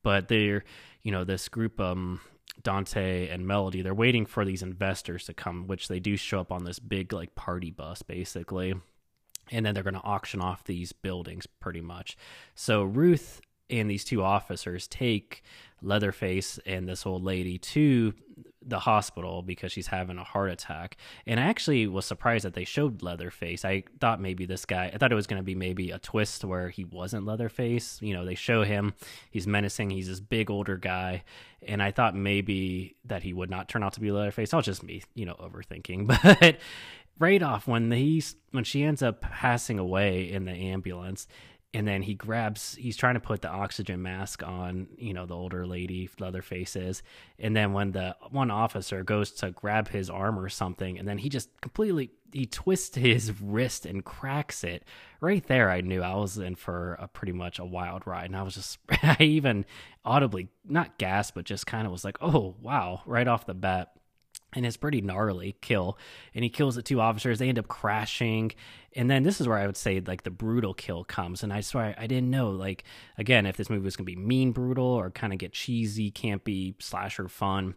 But 0.03 0.27
they're, 0.27 0.63
you 1.01 1.12
know, 1.12 1.24
this 1.24 1.50
group, 1.50 1.79
um, 1.79 2.22
Dante 2.62 3.27
and 3.27 3.48
Melody, 3.48 3.81
they're 3.81 3.93
waiting 3.93 4.25
for 4.25 4.46
these 4.46 4.62
investors 4.62 5.25
to 5.25 5.34
come, 5.34 5.67
which 5.67 5.88
they 5.88 6.00
do 6.00 6.15
show 6.15 6.39
up 6.39 6.51
on 6.51 6.63
this 6.63 6.79
big, 6.79 7.12
like, 7.12 7.34
party 7.34 7.72
bus, 7.72 8.03
basically. 8.03 8.75
And 9.51 9.65
then 9.65 9.74
they're 9.74 9.84
going 9.84 9.96
to 9.96 10.03
auction 10.03 10.41
off 10.41 10.63
these 10.63 10.91
buildings 10.91 11.48
pretty 11.48 11.81
much. 11.81 12.17
So 12.53 12.84
Ruth 12.84 13.41
and 13.69 13.89
these 13.89 14.03
two 14.03 14.24
officers 14.24 14.88
take 14.88 15.43
Leatherface 15.81 16.60
and 16.65 16.88
this 16.88 17.05
old 17.05 17.24
lady 17.24 17.57
to 17.57 18.13
the 18.67 18.79
hospital 18.79 19.43
because 19.43 19.72
she's 19.72 19.88
having 19.88 20.17
a 20.17 20.24
heart 20.24 20.50
attack. 20.50 20.98
And 21.27 21.39
I 21.39 21.43
actually 21.43 21.86
was 21.88 22.05
surprised 22.05 22.45
that 22.45 22.55
they 22.55 22.65
showed 22.65 23.03
Leatherface. 23.03 23.63
I 23.63 23.84
thought 24.01 24.19
maybe 24.19 24.45
this 24.45 24.65
guy, 24.65 24.89
I 24.93 24.98
thought 24.98 25.12
it 25.12 25.15
was 25.15 25.27
going 25.27 25.39
to 25.39 25.43
be 25.43 25.55
maybe 25.55 25.91
a 25.91 26.00
twist 26.00 26.43
where 26.43 26.69
he 26.69 26.84
wasn't 26.84 27.25
Leatherface. 27.25 28.00
You 28.01 28.13
know, 28.13 28.25
they 28.25 28.36
show 28.36 28.63
him, 28.63 28.93
he's 29.29 29.45
menacing, 29.45 29.91
he's 29.91 30.07
this 30.07 30.19
big 30.19 30.50
older 30.50 30.77
guy. 30.77 31.24
And 31.62 31.81
I 31.81 31.91
thought 31.91 32.15
maybe 32.15 32.95
that 33.05 33.24
he 33.24 33.34
would 33.34 33.50
not 33.50 33.69
turn 33.69 33.84
out 33.84 33.93
to 33.93 34.00
be 34.00 34.12
Leatherface. 34.12 34.50
That 34.50 34.57
was 34.57 34.65
just 34.65 34.84
me, 34.84 35.03
you 35.13 35.25
know, 35.25 35.36
overthinking. 35.36 36.07
But 36.39 36.57
right 37.17 37.41
off 37.41 37.65
when 37.65 37.91
he's 37.91 38.36
when 38.51 38.65
she 38.65 38.84
ends 38.84 39.01
up 39.01 39.22
passing 39.22 39.79
away 39.79 40.29
in 40.29 40.43
the 40.43 40.51
ambulance 40.51 41.27
and 41.75 41.86
then 41.86 42.01
he 42.01 42.13
grabs 42.13 42.75
he's 42.75 42.96
trying 42.96 43.15
to 43.15 43.20
put 43.20 43.41
the 43.41 43.50
oxygen 43.50 44.01
mask 44.01 44.41
on 44.44 44.88
you 44.98 45.13
know 45.13 45.25
the 45.25 45.36
older 45.36 45.67
lady 45.67 46.10
leatherface 46.20 46.75
is 46.75 47.03
and 47.38 47.55
then 47.55 47.74
when 47.74 47.91
the 47.91 48.15
one 48.32 48.50
officer 48.50 49.03
goes 49.03 49.32
to 49.32 49.51
grab 49.51 49.89
his 49.89 50.10
arm 50.10 50.39
or 50.39 50.48
something 50.48 50.98
and 50.98 51.08
then 51.08 51.17
he 51.17 51.27
just 51.27 51.50
completely 51.62 52.12
he 52.32 52.46
twists 52.46 52.98
his 52.98 53.32
wrist 53.39 53.86
and 53.86 54.03
cracks 54.03 54.63
it. 54.63 54.84
Right 55.22 55.46
there 55.48 55.70
i 55.70 55.82
knew 55.82 56.01
i 56.01 56.15
was 56.15 56.38
in 56.38 56.55
for 56.55 56.94
a 56.94 57.08
pretty 57.08 57.34
much 57.34 57.60
a 57.60 57.65
wild 57.65 58.08
ride. 58.08 58.25
And 58.25 58.38
i 58.38 58.41
was 58.41 58.55
just 58.55 58.79
i 59.03 59.17
even 59.20 59.65
audibly 60.05 60.48
not 60.63 60.98
gasped 60.98 61.36
but 61.36 61.46
just 61.46 61.67
kind 61.67 61.86
of 61.86 61.91
was 61.91 62.05
like 62.05 62.17
oh 62.22 62.55
wow 62.62 63.01
right 63.05 63.27
off 63.27 63.46
the 63.46 63.53
bat 63.53 63.91
and 64.55 64.65
it's 64.65 64.77
pretty 64.77 65.01
gnarly 65.01 65.55
kill 65.62 65.97
and 66.33 66.43
he 66.43 66.50
kills 66.50 66.75
the 66.75 66.81
two 66.81 67.01
officers. 67.01 67.39
They 67.39 67.50
end 67.50 67.59
up 67.59 67.67
crashing 67.67 68.53
and 68.95 69.12
then 69.12 69.24
this 69.24 69.41
is 69.41 69.47
where 69.47 69.57
i 69.57 69.65
would 69.65 69.77
say 69.77 70.00
like 70.00 70.24
the 70.24 70.31
brutal 70.31 70.74
kill 70.74 71.03
comes 71.03 71.43
and 71.43 71.51
i 71.51 71.59
swear 71.59 71.93
i 71.97 72.07
didn't 72.07 72.29
know 72.29 72.50
like 72.50 72.83
again 73.17 73.45
if 73.45 73.57
this 73.57 73.69
movie 73.69 73.83
was 73.83 73.95
going 73.95 74.05
to 74.05 74.12
be 74.12 74.15
mean 74.15 74.51
brutal 74.51 74.85
or 74.85 75.09
kind 75.12 75.33
of 75.33 75.39
get 75.39 75.51
cheesy 75.53 76.12
campy 76.12 76.74
slasher 76.81 77.27
fun. 77.27 77.75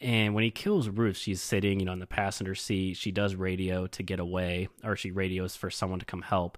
And 0.00 0.32
when 0.32 0.44
he 0.44 0.50
kills 0.50 0.88
ruth 0.88 1.16
she's 1.16 1.42
sitting 1.42 1.80
you 1.80 1.86
know 1.86 1.92
in 1.92 1.98
the 1.98 2.06
passenger 2.06 2.54
seat. 2.54 2.96
She 2.96 3.10
does 3.10 3.34
radio 3.34 3.86
to 3.88 4.02
get 4.02 4.20
away 4.20 4.68
or 4.84 4.94
she 4.94 5.10
radios 5.10 5.56
for 5.56 5.70
someone 5.70 5.98
to 5.98 6.06
come 6.06 6.22
help. 6.22 6.56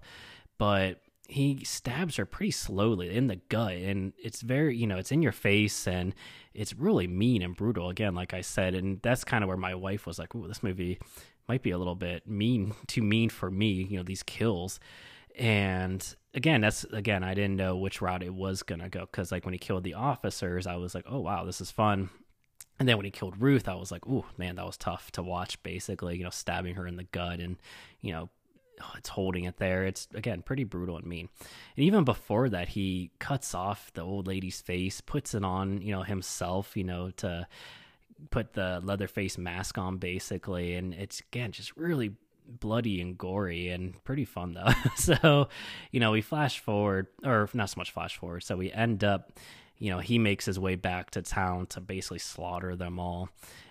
But 0.57 1.01
he 1.31 1.63
stabs 1.63 2.17
her 2.17 2.25
pretty 2.25 2.51
slowly 2.51 3.15
in 3.15 3.27
the 3.27 3.37
gut 3.47 3.73
and 3.73 4.11
it's 4.21 4.41
very 4.41 4.75
you 4.75 4.85
know 4.85 4.97
it's 4.97 5.13
in 5.13 5.21
your 5.21 5.31
face 5.31 5.87
and 5.87 6.13
it's 6.53 6.73
really 6.73 7.07
mean 7.07 7.41
and 7.41 7.55
brutal. 7.55 7.89
Again 7.89 8.13
like 8.15 8.33
i 8.33 8.41
said 8.41 8.75
and 8.75 9.01
that's 9.01 9.23
kind 9.23 9.43
of 9.43 9.47
where 9.47 9.57
my 9.57 9.73
wife 9.73 10.05
was 10.05 10.19
like 10.19 10.35
oh 10.35 10.47
this 10.47 10.61
movie 10.61 10.99
might 11.47 11.63
be 11.63 11.71
a 11.71 11.77
little 11.77 11.95
bit 11.95 12.27
mean 12.27 12.73
too 12.87 13.01
mean 13.01 13.29
for 13.29 13.49
me 13.49 13.87
you 13.89 13.97
know 13.97 14.03
these 14.03 14.23
kills. 14.23 14.79
And 15.37 16.15
again 16.33 16.61
that's 16.61 16.83
again 16.85 17.23
i 17.23 17.33
didn't 17.33 17.55
know 17.55 17.77
which 17.77 18.01
route 18.01 18.23
it 18.23 18.33
was 18.33 18.63
gonna 18.63 18.89
go 18.89 19.01
because 19.01 19.31
like 19.31 19.45
when 19.45 19.53
he 19.53 19.57
killed 19.57 19.83
the 19.83 19.93
officers 19.93 20.67
i 20.67 20.75
was 20.75 20.93
like 20.93 21.05
oh 21.07 21.19
wow 21.19 21.45
this 21.45 21.61
is 21.61 21.71
fun. 21.71 22.09
And 22.79 22.89
then 22.89 22.97
when 22.97 23.05
he 23.05 23.11
killed 23.11 23.41
ruth 23.41 23.69
i 23.69 23.75
was 23.75 23.91
like 23.91 24.05
oh 24.07 24.25
man 24.37 24.57
that 24.57 24.65
was 24.65 24.77
tough 24.77 25.11
to 25.13 25.23
watch 25.23 25.61
basically 25.63 26.17
you 26.17 26.25
know 26.25 26.29
stabbing 26.29 26.75
her 26.75 26.85
in 26.85 26.97
the 26.97 27.05
gut 27.05 27.39
and 27.39 27.55
you 28.01 28.11
know 28.11 28.29
oh, 28.81 28.91
it's 28.97 29.09
holding 29.09 29.45
it 29.45 29.57
there. 29.57 29.85
It's 29.85 30.07
again 30.13 30.41
pretty 30.41 30.63
brutal 30.63 30.97
and 30.97 31.05
mean. 31.05 31.29
And 31.75 31.85
even 31.85 32.03
before 32.03 32.49
that, 32.49 32.69
he 32.69 33.11
cuts 33.19 33.53
off 33.53 33.91
the 33.93 34.01
old 34.01 34.27
lady's 34.27 34.61
face, 34.61 35.01
puts 35.01 35.33
it 35.33 35.43
on, 35.43 35.81
you 35.81 35.91
know, 35.91 36.03
himself, 36.03 36.75
you 36.75 36.83
know, 36.83 37.11
to 37.17 37.47
put 38.29 38.53
the 38.53 38.79
leather 38.83 39.07
face 39.07 39.37
mask 39.37 39.77
on 39.77 39.97
basically. 39.97 40.75
And 40.75 40.93
it's 40.93 41.19
again 41.19 41.51
just 41.51 41.75
really 41.75 42.13
bloody 42.47 43.01
and 43.01 43.17
gory 43.17 43.69
and 43.69 44.03
pretty 44.03 44.25
fun 44.25 44.53
though. 44.53 44.71
so, 44.95 45.49
you 45.91 45.99
know, 45.99 46.11
we 46.11 46.21
flash 46.21 46.59
forward, 46.59 47.07
or 47.23 47.49
not 47.53 47.69
so 47.69 47.75
much 47.77 47.91
flash 47.91 48.17
forward. 48.17 48.41
So 48.41 48.57
we 48.57 48.71
end 48.71 49.03
up, 49.03 49.31
you 49.77 49.91
know, 49.91 49.99
he 49.99 50.19
makes 50.19 50.45
his 50.45 50.59
way 50.59 50.75
back 50.75 51.11
to 51.11 51.21
town 51.21 51.67
to 51.67 51.81
basically 51.81 52.19
slaughter 52.19 52.75
them 52.75 52.99
all. 52.99 53.29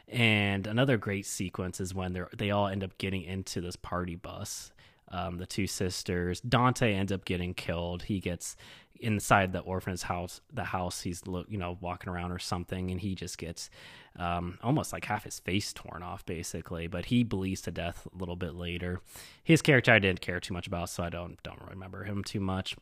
And 0.08 0.66
another 0.66 0.96
great 0.96 1.24
sequence 1.24 1.80
is 1.80 1.94
when 1.94 2.12
they 2.12 2.22
they 2.36 2.50
all 2.50 2.66
end 2.66 2.82
up 2.82 2.98
getting 2.98 3.22
into 3.22 3.60
this 3.60 3.76
party 3.76 4.16
bus 4.16 4.72
um, 5.10 5.38
the 5.38 5.46
two 5.46 5.66
sisters. 5.66 6.40
Dante 6.40 6.94
ends 6.94 7.12
up 7.12 7.24
getting 7.24 7.54
killed. 7.54 8.04
He 8.04 8.20
gets 8.20 8.56
inside 9.00 9.52
the 9.52 9.60
orphanage 9.60 10.02
house. 10.02 10.40
The 10.52 10.64
house 10.64 11.00
he's 11.02 11.22
you 11.48 11.58
know 11.58 11.78
walking 11.80 12.10
around 12.10 12.32
or 12.32 12.38
something, 12.38 12.90
and 12.90 13.00
he 13.00 13.14
just 13.14 13.38
gets 13.38 13.70
um, 14.16 14.58
almost 14.62 14.92
like 14.92 15.04
half 15.04 15.24
his 15.24 15.40
face 15.40 15.72
torn 15.72 16.02
off, 16.02 16.24
basically. 16.26 16.86
But 16.86 17.06
he 17.06 17.24
bleeds 17.24 17.62
to 17.62 17.70
death 17.70 18.06
a 18.12 18.18
little 18.18 18.36
bit 18.36 18.54
later. 18.54 19.00
His 19.42 19.62
character 19.62 19.92
I 19.92 19.98
didn't 19.98 20.20
care 20.20 20.40
too 20.40 20.54
much 20.54 20.66
about, 20.66 20.90
so 20.90 21.02
I 21.02 21.10
don't 21.10 21.42
don't 21.42 21.62
remember 21.68 22.04
him 22.04 22.22
too 22.22 22.40
much. 22.40 22.76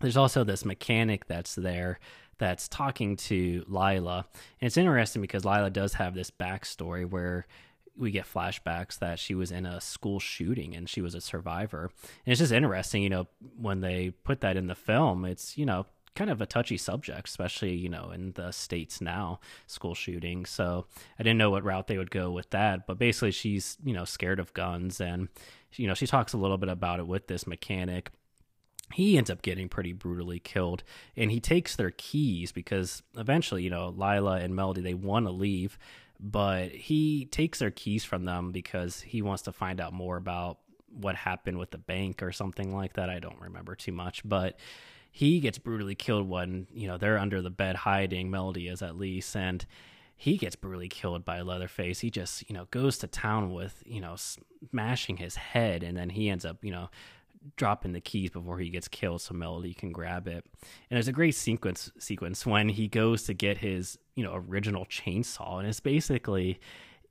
There's 0.00 0.16
also 0.16 0.44
this 0.44 0.64
mechanic 0.64 1.26
that's 1.26 1.54
there 1.54 1.98
that's 2.38 2.68
talking 2.68 3.16
to 3.16 3.64
Lila. 3.66 4.26
And 4.60 4.66
it's 4.66 4.76
interesting 4.76 5.22
because 5.22 5.44
Lila 5.44 5.70
does 5.70 5.94
have 5.94 6.14
this 6.14 6.30
backstory 6.30 7.08
where 7.08 7.46
we 7.98 8.10
get 8.10 8.24
flashbacks 8.24 8.98
that 8.98 9.18
she 9.18 9.34
was 9.34 9.50
in 9.50 9.66
a 9.66 9.80
school 9.80 10.20
shooting 10.20 10.74
and 10.74 10.88
she 10.88 11.00
was 11.00 11.14
a 11.14 11.20
survivor. 11.20 11.90
And 12.02 12.32
it's 12.32 12.40
just 12.40 12.52
interesting, 12.52 13.02
you 13.02 13.08
know, 13.08 13.26
when 13.58 13.80
they 13.80 14.10
put 14.10 14.40
that 14.40 14.56
in 14.56 14.66
the 14.66 14.74
film, 14.74 15.24
it's, 15.24 15.56
you 15.56 15.66
know, 15.66 15.86
kind 16.16 16.30
of 16.30 16.40
a 16.40 16.46
touchy 16.46 16.76
subject, 16.76 17.28
especially, 17.28 17.74
you 17.74 17.88
know, 17.88 18.10
in 18.10 18.32
the 18.32 18.50
States 18.50 19.00
now, 19.00 19.38
school 19.66 19.94
shooting. 19.94 20.44
So 20.44 20.86
I 21.18 21.22
didn't 21.22 21.38
know 21.38 21.50
what 21.50 21.62
route 21.62 21.86
they 21.86 21.98
would 21.98 22.10
go 22.10 22.30
with 22.30 22.50
that. 22.50 22.86
But 22.86 22.98
basically, 22.98 23.30
she's, 23.30 23.76
you 23.84 23.92
know, 23.92 24.04
scared 24.04 24.40
of 24.40 24.54
guns. 24.54 25.00
And, 25.00 25.28
you 25.74 25.86
know, 25.86 25.94
she 25.94 26.06
talks 26.06 26.32
a 26.32 26.38
little 26.38 26.58
bit 26.58 26.70
about 26.70 26.98
it 26.98 27.06
with 27.06 27.28
this 27.28 27.46
mechanic. 27.46 28.10
He 28.92 29.18
ends 29.18 29.30
up 29.30 29.42
getting 29.42 29.68
pretty 29.68 29.92
brutally 29.92 30.38
killed. 30.38 30.82
And 31.16 31.30
he 31.30 31.40
takes 31.40 31.76
their 31.76 31.90
keys 31.90 32.50
because 32.50 33.02
eventually, 33.16 33.62
you 33.62 33.70
know, 33.70 33.88
Lila 33.88 34.38
and 34.38 34.56
Melody, 34.56 34.80
they 34.80 34.94
want 34.94 35.26
to 35.26 35.32
leave 35.32 35.78
but 36.20 36.70
he 36.70 37.26
takes 37.26 37.58
their 37.58 37.70
keys 37.70 38.04
from 38.04 38.24
them 38.24 38.52
because 38.52 39.00
he 39.00 39.22
wants 39.22 39.42
to 39.42 39.52
find 39.52 39.80
out 39.80 39.92
more 39.92 40.16
about 40.16 40.58
what 40.88 41.14
happened 41.14 41.58
with 41.58 41.70
the 41.70 41.78
bank 41.78 42.22
or 42.22 42.32
something 42.32 42.74
like 42.74 42.94
that. 42.94 43.10
I 43.10 43.18
don't 43.18 43.40
remember 43.40 43.74
too 43.74 43.92
much, 43.92 44.22
but 44.24 44.58
he 45.12 45.40
gets 45.40 45.58
brutally 45.58 45.94
killed 45.94 46.28
when, 46.28 46.66
you 46.72 46.88
know, 46.88 46.98
they're 46.98 47.18
under 47.18 47.40
the 47.42 47.50
bed 47.50 47.76
hiding, 47.76 48.30
Melody 48.30 48.68
is 48.68 48.82
at 48.82 48.96
least, 48.96 49.34
and 49.36 49.64
he 50.16 50.36
gets 50.38 50.56
brutally 50.56 50.88
killed 50.88 51.24
by 51.24 51.42
Leatherface. 51.42 52.00
He 52.00 52.10
just, 52.10 52.48
you 52.48 52.54
know, 52.54 52.66
goes 52.70 52.98
to 52.98 53.06
town 53.06 53.52
with, 53.52 53.82
you 53.86 54.00
know, 54.00 54.16
smashing 54.16 55.18
his 55.18 55.36
head, 55.36 55.82
and 55.82 55.96
then 55.96 56.10
he 56.10 56.30
ends 56.30 56.44
up, 56.44 56.64
you 56.64 56.70
know, 56.70 56.88
dropping 57.56 57.92
the 57.92 58.00
keys 58.00 58.30
before 58.30 58.58
he 58.58 58.70
gets 58.70 58.88
killed 58.88 59.20
so 59.20 59.34
Melody 59.34 59.74
can 59.74 59.92
grab 59.92 60.26
it. 60.26 60.44
And 60.62 60.96
there's 60.96 61.08
a 61.08 61.12
great 61.12 61.34
sequence 61.34 61.90
sequence 61.98 62.44
when 62.44 62.68
he 62.68 62.88
goes 62.88 63.24
to 63.24 63.34
get 63.34 63.58
his, 63.58 63.98
you 64.14 64.24
know, 64.24 64.34
original 64.48 64.86
chainsaw 64.86 65.58
and 65.58 65.68
it's 65.68 65.80
basically 65.80 66.58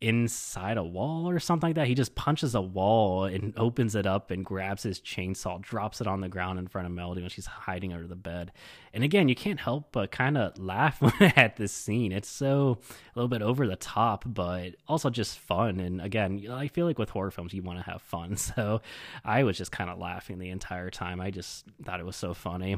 inside 0.05 0.77
a 0.77 0.83
wall 0.83 1.27
or 1.27 1.39
something 1.39 1.69
like 1.69 1.75
that. 1.75 1.88
He 1.88 1.95
just 1.95 2.13
punches 2.13 2.53
a 2.53 2.62
wall 2.62 3.24
and 3.24 3.53
opens 3.57 3.95
it 3.95 4.05
up 4.05 4.29
and 4.29 4.45
grabs 4.45 4.83
his 4.83 5.00
chainsaw, 5.00 5.59
drops 5.59 6.00
it 6.00 6.05
on 6.05 6.21
the 6.21 6.29
ground 6.29 6.59
in 6.59 6.67
front 6.67 6.85
of 6.85 6.93
Melody 6.93 7.21
when 7.21 7.31
she's 7.31 7.47
hiding 7.47 7.91
under 7.91 8.05
the 8.05 8.15
bed. 8.15 8.51
And 8.93 9.03
again, 9.03 9.27
you 9.29 9.33
can't 9.33 9.59
help 9.59 9.91
but 9.91 10.12
kind 10.12 10.38
of 10.38 10.59
laugh 10.59 11.01
at 11.21 11.57
this 11.57 11.71
scene. 11.71 12.12
It's 12.12 12.29
so 12.29 12.77
a 13.15 13.19
little 13.19 13.27
bit 13.27 13.41
over 13.41 13.65
the 13.65 13.75
top, 13.77 14.25
but 14.27 14.75
also 14.88 15.09
just 15.09 15.39
fun. 15.39 15.79
And 15.79 16.00
again, 16.00 16.45
I 16.51 16.67
feel 16.67 16.85
like 16.85 17.00
with 17.00 17.09
horror 17.09 17.31
films, 17.31 17.53
you 17.53 17.63
want 17.63 17.79
to 17.79 17.91
have 17.91 18.01
fun. 18.01 18.38
So 18.45 18.81
I 19.24 19.43
was 19.43 19.57
just 19.57 19.71
kind 19.71 19.89
of 19.89 19.97
laughing 19.97 20.38
the 20.38 20.50
entire 20.50 20.91
time. 20.91 21.19
I 21.19 21.31
just 21.31 21.65
thought 21.83 22.00
it 22.00 22.05
was 22.05 22.15
so 22.15 22.33
funny. 22.35 22.77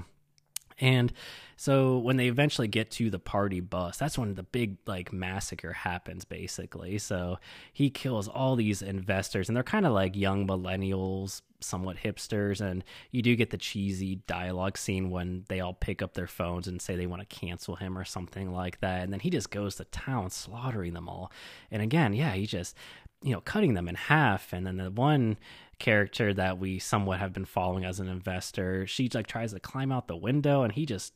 And 0.79 1.11
so 1.55 1.97
when 1.97 2.17
they 2.17 2.27
eventually 2.27 2.67
get 2.67 2.91
to 2.91 3.09
the 3.09 3.19
party 3.19 3.59
bus, 3.59 3.97
that's 3.97 4.17
when 4.17 4.35
the 4.35 4.43
big 4.43 4.77
like 4.85 5.11
massacre 5.11 5.73
happens 5.73 6.23
basically. 6.23 6.99
So 6.99 7.39
he 7.73 7.89
kills 7.89 8.27
all 8.27 8.55
these 8.55 8.83
investors 8.83 9.49
and 9.49 9.55
they're 9.55 9.63
kind 9.63 9.87
of 9.87 9.93
like 9.93 10.15
young 10.15 10.47
millennials, 10.47 11.41
somewhat 11.59 11.97
hipsters 11.97 12.61
and 12.61 12.83
you 13.09 13.23
do 13.23 13.35
get 13.35 13.49
the 13.49 13.57
cheesy 13.57 14.17
dialogue 14.27 14.77
scene 14.77 15.09
when 15.09 15.43
they 15.49 15.59
all 15.59 15.73
pick 15.73 16.03
up 16.03 16.13
their 16.13 16.27
phones 16.27 16.67
and 16.67 16.79
say 16.79 16.95
they 16.95 17.07
want 17.07 17.27
to 17.27 17.35
cancel 17.35 17.75
him 17.75 17.97
or 17.97 18.05
something 18.05 18.53
like 18.53 18.79
that 18.81 19.01
and 19.01 19.11
then 19.11 19.19
he 19.19 19.31
just 19.31 19.49
goes 19.49 19.75
to 19.75 19.83
town 19.85 20.29
slaughtering 20.29 20.93
them 20.93 21.09
all. 21.09 21.31
And 21.71 21.81
again, 21.81 22.13
yeah, 22.13 22.33
he 22.33 22.45
just 22.45 22.75
you 23.21 23.31
know 23.31 23.41
cutting 23.41 23.73
them 23.73 23.87
in 23.87 23.95
half 23.95 24.53
and 24.53 24.65
then 24.65 24.77
the 24.77 24.91
one 24.91 25.37
character 25.79 26.33
that 26.33 26.57
we 26.57 26.79
somewhat 26.79 27.19
have 27.19 27.33
been 27.33 27.45
following 27.45 27.85
as 27.85 27.99
an 27.99 28.07
investor. 28.07 28.87
She 28.87 29.09
like 29.13 29.27
tries 29.27 29.53
to 29.53 29.59
climb 29.59 29.91
out 29.91 30.07
the 30.07 30.15
window 30.15 30.63
and 30.63 30.73
he 30.73 30.85
just 30.85 31.13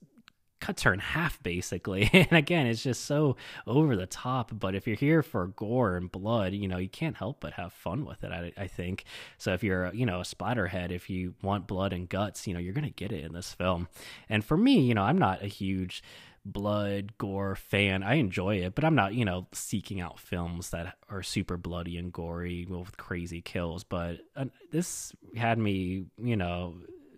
cuts 0.60 0.84
her 0.84 0.94
in 0.94 1.00
half 1.00 1.42
basically. 1.42 2.10
And 2.14 2.34
again, 2.34 2.68
it's 2.68 2.84
just 2.84 3.06
so 3.06 3.36
over 3.66 3.96
the 3.96 4.06
top. 4.06 4.52
But 4.54 4.76
if 4.76 4.86
you're 4.86 4.96
here 4.96 5.24
for 5.24 5.48
gore 5.48 5.98
and 5.98 6.12
blood, 6.12 6.54
you 6.54 6.68
know, 6.68 6.78
you 6.78 6.90
can't 6.90 7.18
help 7.18 7.40
but 7.40 7.54
have 7.54 7.74
fun 7.74 8.06
with 8.06 8.24
it, 8.24 8.32
I, 8.32 8.54
I 8.56 8.68
think. 8.68 9.06
So 9.38 9.54
if 9.54 9.64
you're, 9.64 9.92
you 9.94 10.06
know, 10.06 10.20
a 10.20 10.24
splatterhead, 10.24 10.92
if 10.92 11.10
you 11.10 11.34
want 11.42 11.68
blood 11.68 11.94
and 11.94 12.08
guts, 12.08 12.46
you 12.46 12.54
know, 12.54 12.60
you're 12.60 12.74
to 12.74 12.90
get 12.90 13.12
it 13.12 13.24
in 13.24 13.34
this 13.34 13.54
film. 13.54 13.88
And 14.30 14.46
for 14.46 14.56
me, 14.56 14.80
you 14.80 14.94
know, 14.94 15.04
I'm 15.04 15.18
not 15.18 15.44
a 15.44 15.48
huge 15.48 16.04
blood 16.46 17.18
gore 17.18 17.56
fan. 17.56 18.04
I 18.04 18.16
enjoy 18.16 18.58
it, 18.58 18.76
but 18.76 18.84
I'm 18.84 18.96
not, 18.96 19.14
you 19.14 19.26
know, 19.26 19.48
seeking 19.54 20.02
out 20.02 20.20
films 20.20 20.72
that 20.72 20.96
are 21.10 21.24
super 21.24 21.58
bloody 21.58 21.98
and 21.98 22.12
gory 22.12 22.66
with 22.70 22.98
crazy 22.98 23.42
kills. 23.42 23.84
But 23.84 24.20
uh, 24.36 24.46
this 24.72 25.14
had 25.36 25.58
me, 25.58 26.06
you 26.18 26.36
know, 26.36 26.76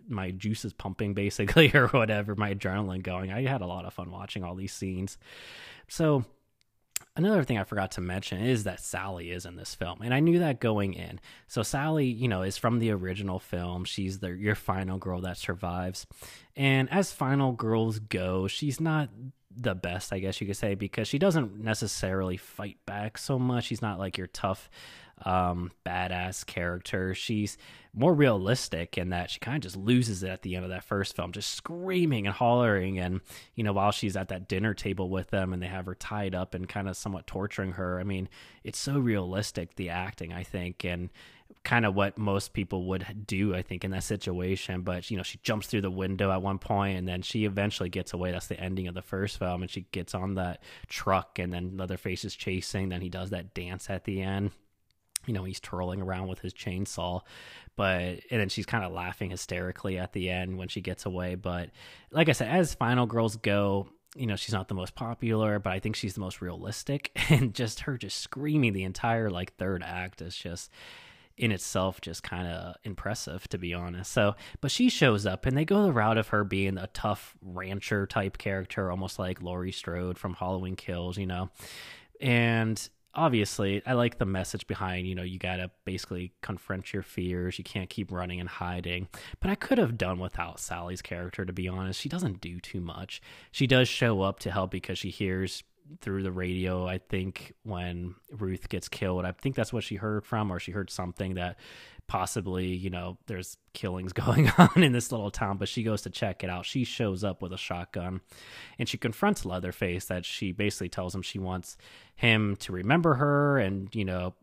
my 0.08 0.30
juices 0.30 0.72
pumping 0.72 1.14
basically 1.14 1.70
or 1.74 1.88
whatever, 1.88 2.34
my 2.34 2.54
adrenaline 2.54 3.02
going. 3.02 3.32
I 3.32 3.46
had 3.46 3.62
a 3.62 3.66
lot 3.66 3.84
of 3.84 3.94
fun 3.94 4.10
watching 4.10 4.44
all 4.44 4.54
these 4.54 4.72
scenes. 4.72 5.18
So 5.88 6.24
Another 7.16 7.44
thing 7.44 7.58
I 7.58 7.64
forgot 7.64 7.92
to 7.92 8.00
mention 8.00 8.40
is 8.40 8.64
that 8.64 8.80
Sally 8.80 9.30
is 9.30 9.46
in 9.46 9.54
this 9.54 9.74
film, 9.74 10.02
and 10.02 10.12
I 10.12 10.18
knew 10.18 10.40
that 10.40 10.58
going 10.58 10.94
in. 10.94 11.20
So 11.46 11.62
Sally, 11.62 12.06
you 12.06 12.26
know, 12.26 12.42
is 12.42 12.56
from 12.56 12.80
the 12.80 12.90
original 12.90 13.38
film. 13.38 13.84
She's 13.84 14.18
the 14.18 14.30
your 14.30 14.56
final 14.56 14.98
girl 14.98 15.20
that 15.20 15.36
survives, 15.36 16.06
and 16.56 16.90
as 16.90 17.12
final 17.12 17.52
girls 17.52 18.00
go, 18.00 18.48
she's 18.48 18.80
not 18.80 19.10
the 19.56 19.74
best, 19.74 20.12
I 20.12 20.18
guess 20.18 20.40
you 20.40 20.46
could 20.48 20.56
say, 20.56 20.74
because 20.74 21.06
she 21.06 21.18
doesn't 21.18 21.62
necessarily 21.62 22.36
fight 22.36 22.78
back 22.86 23.16
so 23.16 23.38
much. 23.38 23.64
She's 23.66 23.82
not 23.82 24.00
like 24.00 24.18
your 24.18 24.26
tough 24.26 24.68
um, 25.22 25.70
badass 25.84 26.44
character. 26.44 27.14
She's 27.14 27.56
more 27.92 28.12
realistic 28.12 28.98
in 28.98 29.10
that 29.10 29.30
she 29.30 29.38
kind 29.38 29.56
of 29.56 29.62
just 29.62 29.76
loses 29.76 30.22
it 30.22 30.30
at 30.30 30.42
the 30.42 30.56
end 30.56 30.64
of 30.64 30.70
that 30.70 30.84
first 30.84 31.14
film, 31.14 31.32
just 31.32 31.54
screaming 31.54 32.26
and 32.26 32.34
hollering. 32.34 32.98
And, 32.98 33.20
you 33.54 33.62
know, 33.62 33.72
while 33.72 33.92
she's 33.92 34.16
at 34.16 34.28
that 34.28 34.48
dinner 34.48 34.74
table 34.74 35.08
with 35.08 35.30
them 35.30 35.52
and 35.52 35.62
they 35.62 35.68
have 35.68 35.86
her 35.86 35.94
tied 35.94 36.34
up 36.34 36.54
and 36.54 36.68
kind 36.68 36.88
of 36.88 36.96
somewhat 36.96 37.26
torturing 37.26 37.72
her, 37.72 38.00
I 38.00 38.04
mean, 38.04 38.28
it's 38.64 38.78
so 38.78 38.98
realistic, 38.98 39.76
the 39.76 39.90
acting, 39.90 40.32
I 40.32 40.42
think. 40.42 40.84
And 40.84 41.10
kind 41.62 41.86
of 41.86 41.94
what 41.94 42.18
most 42.18 42.52
people 42.52 42.86
would 42.86 43.26
do, 43.26 43.54
I 43.54 43.62
think, 43.62 43.84
in 43.84 43.90
that 43.92 44.04
situation. 44.04 44.82
But 44.82 45.10
you 45.10 45.16
know, 45.16 45.22
she 45.22 45.38
jumps 45.42 45.66
through 45.66 45.82
the 45.82 45.90
window 45.90 46.30
at 46.30 46.42
one 46.42 46.58
point, 46.58 46.98
and 46.98 47.08
then 47.08 47.22
she 47.22 47.44
eventually 47.44 47.88
gets 47.88 48.12
away. 48.12 48.32
That's 48.32 48.46
the 48.48 48.60
ending 48.60 48.88
of 48.88 48.94
the 48.94 49.02
first 49.02 49.38
film, 49.38 49.62
and 49.62 49.70
she 49.70 49.86
gets 49.92 50.14
on 50.14 50.34
that 50.34 50.62
truck, 50.88 51.38
and 51.38 51.52
then 51.52 51.76
Leatherface 51.76 52.24
is 52.24 52.34
chasing. 52.34 52.90
Then 52.90 53.00
he 53.00 53.08
does 53.08 53.30
that 53.30 53.54
dance 53.54 53.88
at 53.88 54.04
the 54.04 54.20
end. 54.22 54.50
You 55.26 55.34
know, 55.34 55.44
he's 55.44 55.60
twirling 55.60 56.00
around 56.00 56.28
with 56.28 56.40
his 56.40 56.54
chainsaw, 56.54 57.22
but 57.76 58.20
and 58.30 58.40
then 58.40 58.48
she's 58.48 58.66
kind 58.66 58.84
of 58.84 58.92
laughing 58.92 59.30
hysterically 59.30 59.98
at 59.98 60.12
the 60.12 60.30
end 60.30 60.58
when 60.58 60.68
she 60.68 60.80
gets 60.80 61.06
away. 61.06 61.34
But 61.34 61.70
like 62.10 62.28
I 62.28 62.32
said, 62.32 62.48
as 62.48 62.74
Final 62.74 63.06
Girls 63.06 63.36
go, 63.36 63.88
you 64.16 64.26
know 64.26 64.36
she's 64.36 64.52
not 64.52 64.68
the 64.68 64.74
most 64.74 64.94
popular 64.94 65.58
but 65.58 65.72
i 65.72 65.80
think 65.80 65.96
she's 65.96 66.14
the 66.14 66.20
most 66.20 66.40
realistic 66.40 67.10
and 67.30 67.52
just 67.52 67.80
her 67.80 67.98
just 67.98 68.20
screaming 68.20 68.72
the 68.72 68.84
entire 68.84 69.28
like 69.28 69.56
third 69.56 69.82
act 69.82 70.22
is 70.22 70.36
just 70.36 70.70
in 71.36 71.50
itself 71.50 72.00
just 72.00 72.22
kind 72.22 72.46
of 72.46 72.76
impressive 72.84 73.48
to 73.48 73.58
be 73.58 73.74
honest. 73.74 74.12
So, 74.12 74.36
but 74.60 74.70
she 74.70 74.88
shows 74.88 75.26
up 75.26 75.46
and 75.46 75.56
they 75.56 75.64
go 75.64 75.82
the 75.82 75.92
route 75.92 76.18
of 76.18 76.28
her 76.28 76.44
being 76.44 76.78
a 76.78 76.86
tough 76.88 77.34
rancher 77.42 78.06
type 78.06 78.38
character, 78.38 78.90
almost 78.90 79.18
like 79.18 79.42
Laurie 79.42 79.72
Strode 79.72 80.18
from 80.18 80.34
Halloween 80.34 80.76
Kills, 80.76 81.18
you 81.18 81.26
know. 81.26 81.50
And 82.20 82.88
obviously, 83.14 83.82
I 83.86 83.94
like 83.94 84.18
the 84.18 84.26
message 84.26 84.66
behind, 84.66 85.06
you 85.06 85.14
know, 85.14 85.22
you 85.22 85.38
got 85.38 85.56
to 85.56 85.70
basically 85.84 86.32
confront 86.42 86.92
your 86.92 87.02
fears. 87.02 87.58
You 87.58 87.64
can't 87.64 87.90
keep 87.90 88.10
running 88.12 88.40
and 88.40 88.48
hiding. 88.48 89.08
But 89.40 89.50
I 89.50 89.54
could 89.54 89.78
have 89.78 89.98
done 89.98 90.18
without 90.18 90.60
Sally's 90.60 91.02
character 91.02 91.44
to 91.44 91.52
be 91.52 91.68
honest. 91.68 92.00
She 92.00 92.08
doesn't 92.08 92.40
do 92.40 92.60
too 92.60 92.80
much. 92.80 93.20
She 93.52 93.66
does 93.66 93.88
show 93.88 94.22
up 94.22 94.38
to 94.40 94.50
help 94.50 94.70
because 94.70 94.98
she 94.98 95.10
hears 95.10 95.62
through 96.00 96.22
the 96.22 96.32
radio 96.32 96.86
i 96.86 96.96
think 96.96 97.52
when 97.62 98.14
ruth 98.32 98.70
gets 98.70 98.88
killed 98.88 99.26
i 99.26 99.32
think 99.32 99.54
that's 99.54 99.70
what 99.70 99.84
she 99.84 99.96
heard 99.96 100.24
from 100.24 100.50
or 100.50 100.58
she 100.58 100.72
heard 100.72 100.88
something 100.88 101.34
that 101.34 101.58
possibly 102.06 102.66
you 102.66 102.90
know 102.90 103.18
there's 103.26 103.56
killings 103.72 104.12
going 104.24 104.50
on 104.58 104.82
in 104.82 104.92
this 104.92 105.10
little 105.10 105.30
town 105.30 105.56
but 105.56 105.68
she 105.68 105.82
goes 105.82 106.02
to 106.02 106.10
check 106.10 106.44
it 106.44 106.50
out. 106.50 106.66
She 106.66 106.84
shows 106.84 107.24
up 107.24 107.42
with 107.42 107.52
a 107.52 107.58
shotgun 107.58 108.20
and 108.78 108.88
she 108.88 108.98
confronts 108.98 109.44
leatherface 109.44 110.06
that 110.06 110.24
she 110.24 110.52
basically 110.52 110.88
tells 110.88 111.14
him 111.14 111.22
she 111.22 111.38
wants 111.38 111.76
him 112.14 112.56
to 112.56 112.72
remember 112.72 113.14
her 113.14 113.58
and 113.58 113.94
you 113.94 114.04
know 114.04 114.34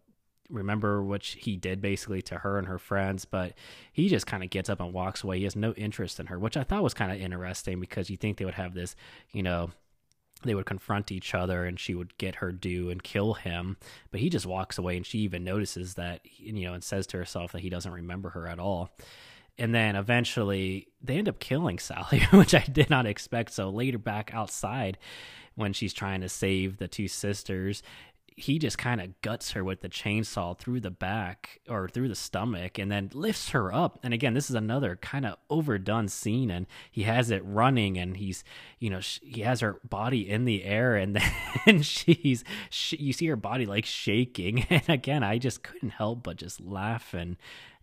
remember 0.50 1.01
what 1.01 1.24
he 1.24 1.56
did 1.56 1.80
basically 1.82 2.22
to 2.22 2.39
her 2.39 2.58
and 2.58 2.68
her 2.68 2.77
friends 2.77 3.24
but 3.24 3.53
he 3.94 4.10
just 4.10 4.27
kind 4.27 4.44
of 4.44 4.50
gets 4.50 4.70
up 4.70 4.82
and 4.82 4.91
walks 4.94 5.24
away. 5.24 5.38
He 5.38 5.46
has 5.46 5.56
no 5.56 5.74
interest 5.74 6.20
in 6.20 6.27
her 6.27 6.38
which 6.39 6.58
i 6.58 6.63
thought 6.63 6.84
was 6.84 6.94
kind 6.94 7.12
of 7.12 7.22
interesting 7.22 7.80
because 7.80 8.10
you 8.10 8.18
think 8.18 8.38
they 8.38 8.46
would 8.46 8.56
have 8.56 8.74
this 8.74 8.96
you 9.32 9.44
know 9.44 9.72
they 10.43 10.55
would 10.55 10.65
confront 10.65 11.12
each 11.12 11.33
other 11.33 11.65
and 11.65 11.79
she 11.79 11.93
would 11.93 12.17
get 12.17 12.36
her 12.36 12.51
due 12.51 12.89
and 12.89 13.03
kill 13.03 13.33
him 13.33 13.77
but 14.12 14.19
he 14.19 14.29
just 14.29 14.45
walks 14.45 14.77
away 14.77 14.98
and 14.98 15.05
she 15.05 15.19
even 15.19 15.43
notices 15.43 15.95
that 15.95 16.21
you 16.38 16.65
know 16.65 16.74
and 16.74 16.83
says 16.83 17.07
to 17.07 17.17
herself 17.17 17.51
that 17.51 17.62
he 17.62 17.69
doesn't 17.69 17.93
remember 17.93 18.29
her 18.29 18.48
at 18.48 18.60
all 18.60 18.89
and 19.57 19.75
then 19.75 19.95
eventually 19.95 20.88
they 21.03 21.17
end 21.17 21.29
up 21.29 21.39
killing 21.39 21.77
Sally, 21.77 22.21
which 22.31 22.55
I 22.55 22.62
did 22.62 22.89
not 22.89 23.05
expect. 23.05 23.53
So 23.53 23.69
later 23.69 23.98
back 23.98 24.33
outside, 24.33 24.98
when 25.55 25.74
she's 25.74 25.93
trying 25.93 26.21
to 26.21 26.29
save 26.29 26.77
the 26.77 26.88
two 26.88 27.07
sisters, 27.07 27.83
he 28.41 28.60
just 28.60 28.77
kind 28.77 29.00
of 29.00 29.19
guts 29.21 29.51
her 29.51 29.63
with 29.63 29.81
the 29.81 29.89
chainsaw 29.89 30.57
through 30.57 30.79
the 30.79 30.91
back 30.91 31.62
or 31.69 31.88
through 31.88 32.07
the 32.07 32.15
stomach 32.15 32.77
and 32.77 32.91
then 32.91 33.10
lifts 33.13 33.50
her 33.50 33.74
up. 33.74 34.00
And 34.03 34.13
again 34.13 34.33
this 34.33 34.50
is 34.50 34.55
another 34.55 34.95
kind 34.95 35.25
of 35.25 35.38
overdone 35.50 36.07
scene 36.07 36.50
and 36.50 36.65
he 36.91 37.03
has 37.03 37.31
it 37.31 37.43
running 37.45 37.98
and 37.98 38.17
he's 38.17 38.43
you 38.79 38.89
know 38.89 39.00
sh- 39.00 39.19
he 39.24 39.41
has 39.41 39.60
her 39.62 39.79
body 39.88 40.29
in 40.29 40.45
the 40.45 40.63
air 40.63 40.95
and 40.95 41.19
then 41.65 41.81
she's 41.81 42.43
she, 42.69 42.98
you 42.98 43.13
see 43.13 43.27
her 43.27 43.36
body 43.36 43.65
like 43.65 43.86
shaking. 43.86 44.65
And 44.71 44.89
again 44.89 45.21
i 45.24 45.38
just 45.38 45.63
couldn't 45.63 45.91
help 45.91 46.24
but 46.24 46.38
just 46.38 46.60
laugh 46.62 47.13
and 47.13 47.36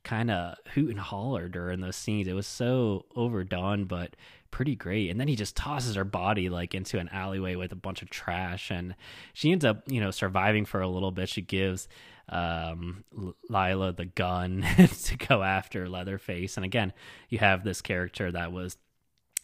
kind 0.04 0.30
of 0.30 0.56
hoot 0.74 0.90
and 0.90 1.00
holler 1.00 1.48
during 1.48 1.80
those 1.80 1.96
scenes 1.96 2.28
it 2.28 2.32
was 2.32 2.46
so 2.46 3.04
overdone 3.16 3.84
but 3.84 4.14
pretty 4.50 4.74
great. 4.74 5.10
And 5.10 5.20
then 5.20 5.28
he 5.28 5.36
just 5.36 5.56
tosses 5.56 5.94
her 5.94 6.04
body 6.04 6.48
like 6.48 6.74
into 6.74 6.98
an 6.98 7.08
alleyway 7.10 7.54
with 7.54 7.72
a 7.72 7.76
bunch 7.76 8.02
of 8.02 8.10
trash, 8.10 8.70
and 8.70 8.94
she 9.32 9.52
ends 9.52 9.64
up, 9.64 9.82
you 9.86 10.00
know, 10.00 10.10
surviving 10.10 10.64
for 10.64 10.80
a 10.80 10.88
little 10.88 11.10
bit. 11.10 11.28
She 11.28 11.42
gives 11.42 11.88
um, 12.28 13.04
Lila 13.48 13.92
the 13.92 14.06
gun 14.06 14.64
to 15.04 15.16
go 15.16 15.42
after 15.42 15.88
Leatherface, 15.88 16.56
and 16.56 16.64
again, 16.64 16.92
you 17.28 17.38
have 17.38 17.64
this 17.64 17.80
character 17.80 18.30
that 18.32 18.52
was 18.52 18.76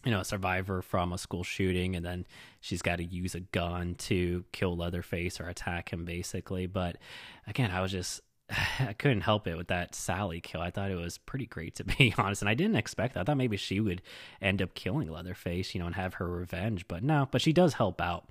you 0.03 0.11
know, 0.11 0.19
a 0.19 0.25
survivor 0.25 0.83
from 0.83 1.13
a 1.13 1.17
school 1.17 1.43
shooting, 1.43 1.95
and 1.95 2.05
then 2.05 2.27
she's 2.59 2.83
got 2.83 2.97
to 2.97 3.03
use 3.03 3.33
a 3.33 3.39
gun 3.39 3.95
to 3.95 4.45
kill 4.51 4.77
Leatherface 4.77 5.39
or 5.39 5.49
attack 5.49 5.91
him, 5.91 6.05
basically. 6.05 6.67
But 6.67 6.97
again, 7.47 7.71
I 7.71 7.81
was 7.81 7.91
just 7.91 8.21
I 8.79 8.93
couldn't 8.93 9.21
help 9.21 9.47
it 9.47 9.57
with 9.57 9.67
that 9.67 9.95
Sally 9.95 10.41
kill. 10.41 10.61
I 10.61 10.71
thought 10.71 10.91
it 10.91 10.95
was 10.95 11.17
pretty 11.17 11.45
great 11.45 11.75
to 11.75 11.83
be 11.97 12.13
honest, 12.17 12.41
and 12.41 12.49
I 12.49 12.53
didn't 12.53 12.75
expect 12.75 13.13
that. 13.13 13.21
I 13.21 13.23
thought 13.23 13.37
maybe 13.37 13.57
she 13.57 13.79
would 13.79 14.01
end 14.41 14.61
up 14.61 14.73
killing 14.73 15.09
Leatherface, 15.09 15.73
you 15.73 15.79
know, 15.79 15.87
and 15.87 15.95
have 15.95 16.15
her 16.15 16.27
revenge, 16.27 16.87
but 16.87 17.03
no. 17.03 17.27
But 17.31 17.41
she 17.41 17.53
does 17.53 17.73
help 17.73 18.01
out. 18.01 18.29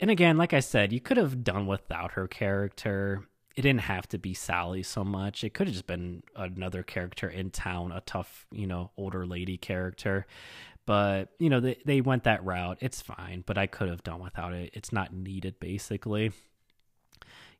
And 0.00 0.10
again, 0.10 0.36
like 0.36 0.52
I 0.52 0.60
said, 0.60 0.92
you 0.92 1.00
could 1.00 1.16
have 1.16 1.42
done 1.42 1.66
without 1.66 2.12
her 2.12 2.28
character. 2.28 3.26
It 3.56 3.62
didn't 3.62 3.80
have 3.82 4.06
to 4.10 4.18
be 4.18 4.34
Sally 4.34 4.84
so 4.84 5.02
much. 5.02 5.42
It 5.42 5.54
could 5.54 5.66
have 5.66 5.74
just 5.74 5.88
been 5.88 6.22
another 6.36 6.84
character 6.84 7.28
in 7.28 7.50
town, 7.50 7.90
a 7.90 8.00
tough, 8.02 8.46
you 8.52 8.68
know, 8.68 8.92
older 8.96 9.26
lady 9.26 9.56
character. 9.56 10.26
But, 10.86 11.30
you 11.40 11.50
know, 11.50 11.58
they, 11.58 11.78
they 11.84 12.00
went 12.00 12.24
that 12.24 12.44
route. 12.44 12.78
It's 12.80 13.02
fine, 13.02 13.42
but 13.44 13.58
I 13.58 13.66
could 13.66 13.88
have 13.88 14.04
done 14.04 14.20
without 14.20 14.52
it. 14.52 14.70
It's 14.74 14.92
not 14.92 15.12
needed, 15.12 15.58
basically 15.58 16.32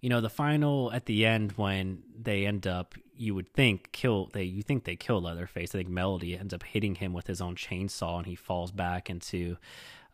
you 0.00 0.08
know 0.08 0.20
the 0.20 0.30
final 0.30 0.92
at 0.92 1.06
the 1.06 1.26
end 1.26 1.52
when 1.52 2.02
they 2.20 2.46
end 2.46 2.66
up 2.66 2.94
you 3.16 3.34
would 3.34 3.52
think 3.52 3.90
kill 3.92 4.30
they 4.32 4.44
you 4.44 4.62
think 4.62 4.84
they 4.84 4.96
kill 4.96 5.20
leatherface. 5.20 5.74
I 5.74 5.78
think 5.78 5.88
melody 5.88 6.38
ends 6.38 6.54
up 6.54 6.62
hitting 6.62 6.94
him 6.96 7.12
with 7.12 7.26
his 7.26 7.40
own 7.40 7.56
chainsaw 7.56 8.18
and 8.18 8.26
he 8.26 8.34
falls 8.34 8.70
back 8.70 9.10
into 9.10 9.56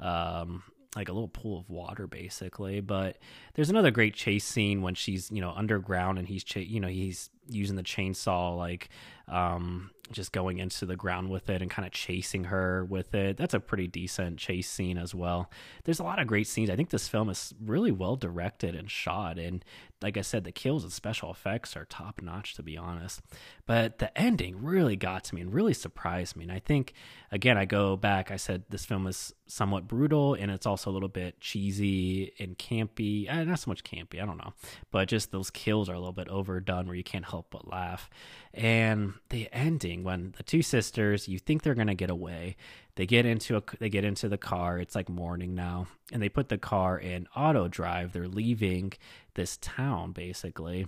um 0.00 0.62
like 0.96 1.08
a 1.08 1.12
little 1.12 1.28
pool 1.28 1.58
of 1.58 1.68
water 1.68 2.06
basically. 2.06 2.80
But 2.80 3.18
there's 3.54 3.70
another 3.70 3.90
great 3.90 4.14
chase 4.14 4.44
scene 4.44 4.80
when 4.80 4.94
she's 4.94 5.30
you 5.30 5.40
know 5.40 5.50
underground 5.50 6.18
and 6.18 6.28
he's 6.28 6.44
you 6.54 6.80
know 6.80 6.88
he's 6.88 7.30
using 7.48 7.76
the 7.76 7.82
chainsaw 7.82 8.56
like 8.56 8.88
um 9.28 9.90
just 10.12 10.32
going 10.32 10.58
into 10.58 10.84
the 10.84 10.96
ground 10.96 11.30
with 11.30 11.48
it 11.48 11.62
and 11.62 11.70
kind 11.70 11.86
of 11.86 11.92
chasing 11.92 12.44
her 12.44 12.84
with 12.84 13.14
it. 13.14 13.36
That's 13.36 13.54
a 13.54 13.60
pretty 13.60 13.86
decent 13.86 14.38
chase 14.38 14.70
scene 14.70 14.98
as 14.98 15.14
well. 15.14 15.50
There's 15.84 15.98
a 15.98 16.04
lot 16.04 16.18
of 16.18 16.26
great 16.26 16.46
scenes. 16.46 16.68
I 16.68 16.76
think 16.76 16.90
this 16.90 17.08
film 17.08 17.30
is 17.30 17.54
really 17.64 17.90
well 17.90 18.16
directed 18.16 18.74
and 18.74 18.90
shot. 18.90 19.38
And 19.38 19.64
like 20.02 20.18
I 20.18 20.20
said, 20.20 20.44
the 20.44 20.52
kills 20.52 20.82
and 20.82 20.92
special 20.92 21.30
effects 21.30 21.76
are 21.76 21.86
top 21.86 22.20
notch, 22.20 22.54
to 22.54 22.62
be 22.62 22.76
honest. 22.76 23.22
But 23.64 23.98
the 23.98 24.16
ending 24.18 24.62
really 24.62 24.96
got 24.96 25.24
to 25.24 25.34
me 25.34 25.40
and 25.40 25.52
really 25.52 25.72
surprised 25.72 26.36
me. 26.36 26.44
And 26.44 26.52
I 26.52 26.58
think, 26.58 26.92
again, 27.32 27.56
I 27.56 27.64
go 27.64 27.96
back, 27.96 28.30
I 28.30 28.36
said 28.36 28.64
this 28.68 28.84
film 28.84 29.06
is 29.06 29.32
somewhat 29.46 29.88
brutal 29.88 30.34
and 30.34 30.50
it's 30.50 30.66
also 30.66 30.90
a 30.90 30.92
little 30.92 31.08
bit 31.08 31.40
cheesy 31.40 32.32
and 32.38 32.58
campy. 32.58 33.26
Eh, 33.28 33.44
not 33.44 33.58
so 33.58 33.70
much 33.70 33.84
campy, 33.84 34.22
I 34.22 34.26
don't 34.26 34.36
know. 34.36 34.52
But 34.90 35.08
just 35.08 35.32
those 35.32 35.50
kills 35.50 35.88
are 35.88 35.94
a 35.94 35.98
little 35.98 36.12
bit 36.12 36.28
overdone 36.28 36.86
where 36.86 36.96
you 36.96 37.04
can't 37.04 37.24
help 37.34 37.48
but 37.50 37.68
laugh. 37.68 38.08
And 38.52 39.14
the 39.30 39.48
ending, 39.52 40.04
when 40.04 40.34
the 40.36 40.44
two 40.44 40.62
sisters, 40.62 41.28
you 41.28 41.38
think 41.38 41.62
they're 41.62 41.74
gonna 41.74 41.94
get 41.94 42.10
away, 42.10 42.56
they 42.94 43.06
get 43.06 43.26
into 43.26 43.56
a 43.56 43.62
they 43.80 43.88
get 43.88 44.04
into 44.04 44.28
the 44.28 44.38
car. 44.38 44.78
It's 44.78 44.94
like 44.94 45.08
morning 45.08 45.54
now, 45.54 45.88
and 46.12 46.22
they 46.22 46.28
put 46.28 46.48
the 46.48 46.58
car 46.58 46.96
in 46.98 47.26
auto 47.34 47.66
drive. 47.68 48.12
They're 48.12 48.28
leaving 48.28 48.92
this 49.34 49.58
town 49.60 50.12
basically. 50.12 50.86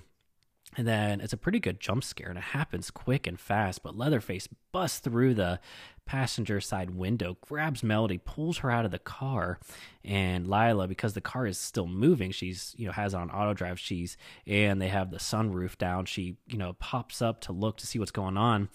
And 0.77 0.87
then 0.87 1.21
it's 1.21 1.33
a 1.33 1.39
pretty 1.39 1.61
good 1.61 1.81
jump 1.81 2.05
scare, 2.05 2.29
and 2.29 2.37
it 2.37 2.45
happens 2.45 2.91
quick 2.91 3.27
and 3.27 3.39
fast. 3.39 3.83
But 3.83 3.97
Leatherface 3.97 4.49
busts 4.73 4.99
through 4.99 5.35
the 5.35 5.61
passenger 6.05 6.61
side 6.61 6.91
window, 6.91 7.37
grabs 7.41 7.83
Melody, 7.83 8.19
pulls 8.19 8.59
her 8.59 8.71
out 8.71 8.85
of 8.85 8.91
the 8.91 8.99
car, 8.99 9.59
and 10.05 10.47
Lila, 10.47 10.87
because 10.87 11.15
the 11.15 11.21
car 11.21 11.47
is 11.47 11.59
still 11.59 11.87
moving, 11.87 12.31
she's 12.31 12.75
you 12.77 12.87
know 12.87 12.93
has 12.93 13.15
on 13.15 13.31
auto 13.31 13.55
drive. 13.55 13.79
She's 13.79 14.17
and 14.47 14.81
they 14.81 14.89
have 14.89 15.11
the 15.11 15.19
sunroof 15.19 15.79
down. 15.79 16.05
She 16.07 16.37
you 16.47 16.59
know 16.59 16.75
pops 16.75 17.23
up 17.23 17.41
to 17.43 17.53
look 17.53 17.77
to 17.79 17.87
see 17.87 17.99
what's 17.99 18.11
going 18.11 18.37
on, 18.37 18.69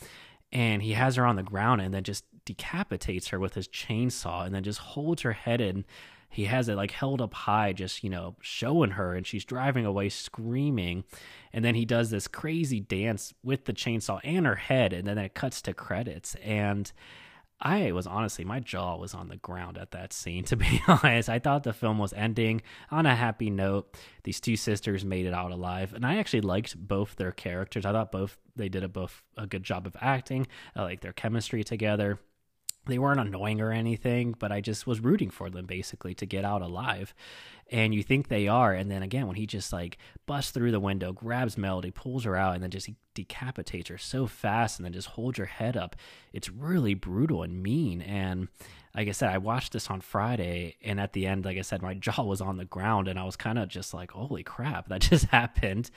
and 0.52 0.82
he 0.82 0.94
has 0.94 1.18
her 1.18 1.26
on 1.26 1.36
the 1.36 1.44
ground, 1.44 1.82
and 1.82 1.94
then 1.94 2.04
just 2.04 2.26
decapitates 2.46 3.28
her 3.28 3.40
with 3.40 3.54
his 3.54 3.68
chainsaw, 3.68 4.46
and 4.46 4.56
then 4.56 4.64
just 4.64 4.80
holds 4.80 5.22
her 5.22 5.34
head 5.34 5.62
in 5.62 5.86
he 6.32 6.46
has 6.46 6.70
it 6.70 6.76
like 6.76 6.92
held 6.92 7.22
up 7.22 7.34
high, 7.34 7.74
just, 7.74 8.04
you 8.04 8.10
know, 8.10 8.36
showing 8.40 8.92
her, 8.92 9.14
and 9.14 9.28
she's 9.28 9.44
driving 9.44 9.86
away 9.86 10.08
screaming. 10.08 11.04
And 11.52 11.64
then 11.64 11.76
he 11.76 11.84
does 11.84 12.10
this 12.10 12.28
crazy 12.28 12.80
dance 12.80 13.34
with 13.44 13.66
the 13.66 13.74
chainsaw 13.74 14.22
and 14.24 14.46
her 14.46 14.56
head, 14.56 14.94
and 14.94 15.06
then 15.06 15.18
it 15.18 15.34
cuts 15.34 15.62
to 15.64 15.74
credits. 15.74 16.36
And 16.36 16.90
I 17.60 17.92
was 17.92 18.08
honestly, 18.08 18.46
my 18.46 18.62
jaw 18.62 18.96
was 18.96 19.14
on 19.14 19.28
the 19.28 19.36
ground 19.36 19.78
at 19.78 19.92
that 19.92 20.14
scene, 20.14 20.44
to 20.46 20.56
be 20.56 20.82
honest. 20.88 21.28
I 21.28 21.40
thought 21.40 21.64
the 21.64 21.74
film 21.74 21.98
was 21.98 22.14
ending 22.14 22.62
on 22.90 23.06
a 23.06 23.14
happy 23.14 23.50
note. 23.50 23.94
These 24.24 24.40
two 24.40 24.56
sisters 24.56 25.04
made 25.04 25.26
it 25.26 25.34
out 25.34 25.52
alive, 25.52 25.94
and 25.94 26.06
I 26.06 26.16
actually 26.16 26.42
liked 26.42 26.78
both 26.78 27.18
their 27.18 27.34
characters. 27.34 27.86
I 27.86 27.92
thought 27.92 28.14
both 28.14 28.38
they 28.56 28.70
did 28.70 28.86
a 28.86 28.88
both 28.88 29.22
a 29.36 29.48
good 29.48 29.64
job 29.64 29.86
of 29.86 29.98
acting. 30.00 30.48
I 30.78 30.84
like 30.84 31.02
their 31.02 31.14
chemistry 31.14 31.66
together 31.66 32.20
they 32.86 32.98
weren't 32.98 33.20
annoying 33.20 33.62
or 33.62 33.72
anything, 33.72 34.36
but 34.38 34.52
I 34.52 34.62
just 34.62 34.88
was 34.88 35.00
rooting 35.00 35.30
for 35.30 35.50
them 35.50 35.66
basically 35.66 36.14
to 36.16 36.26
get 36.26 36.44
out 36.44 36.62
alive. 36.62 37.14
And 37.72 37.96
you 37.96 38.04
think 38.04 38.28
they 38.28 38.50
are, 38.50 38.74
and 38.74 38.92
then 38.92 39.02
again, 39.02 39.28
when 39.28 39.38
he 39.38 39.48
just 39.48 39.72
like 39.72 39.98
busts 40.26 40.52
through 40.52 40.72
the 40.72 40.80
window, 40.80 41.14
grabs 41.14 41.58
Melody, 41.58 41.90
pulls 41.90 42.26
her 42.26 42.36
out, 42.36 42.54
and 42.54 42.62
then 42.62 42.70
just 42.70 42.90
decapitates 43.14 43.90
her 43.90 43.98
so 43.98 44.28
fast, 44.28 44.78
and 44.78 44.86
then 44.86 44.94
just 44.94 45.10
holds 45.10 45.38
her 45.38 45.46
head 45.46 45.78
up, 45.78 45.96
it's 46.34 46.50
really 46.50 46.94
brutal 46.94 47.44
and 47.44 47.64
mean. 47.64 48.02
And 48.02 48.50
like 48.96 49.08
I 49.08 49.12
said, 49.12 49.30
I 49.30 49.38
watched 49.38 49.72
this 49.72 49.90
on 49.90 50.02
Friday, 50.02 50.76
and 50.84 51.00
at 51.00 51.14
the 51.14 51.26
end, 51.26 51.46
like 51.46 51.58
I 51.58 51.62
said, 51.62 51.82
my 51.82 51.94
jaw 52.00 52.24
was 52.24 52.42
on 52.42 52.58
the 52.58 52.66
ground, 52.66 53.08
and 53.08 53.18
I 53.18 53.24
was 53.24 53.36
kind 53.36 53.58
of 53.58 53.70
just 53.70 53.94
like, 53.94 54.12
"Holy 54.12 54.44
crap, 54.44 54.90
that 54.90 55.02
just 55.10 55.26
happened!" 55.26 55.90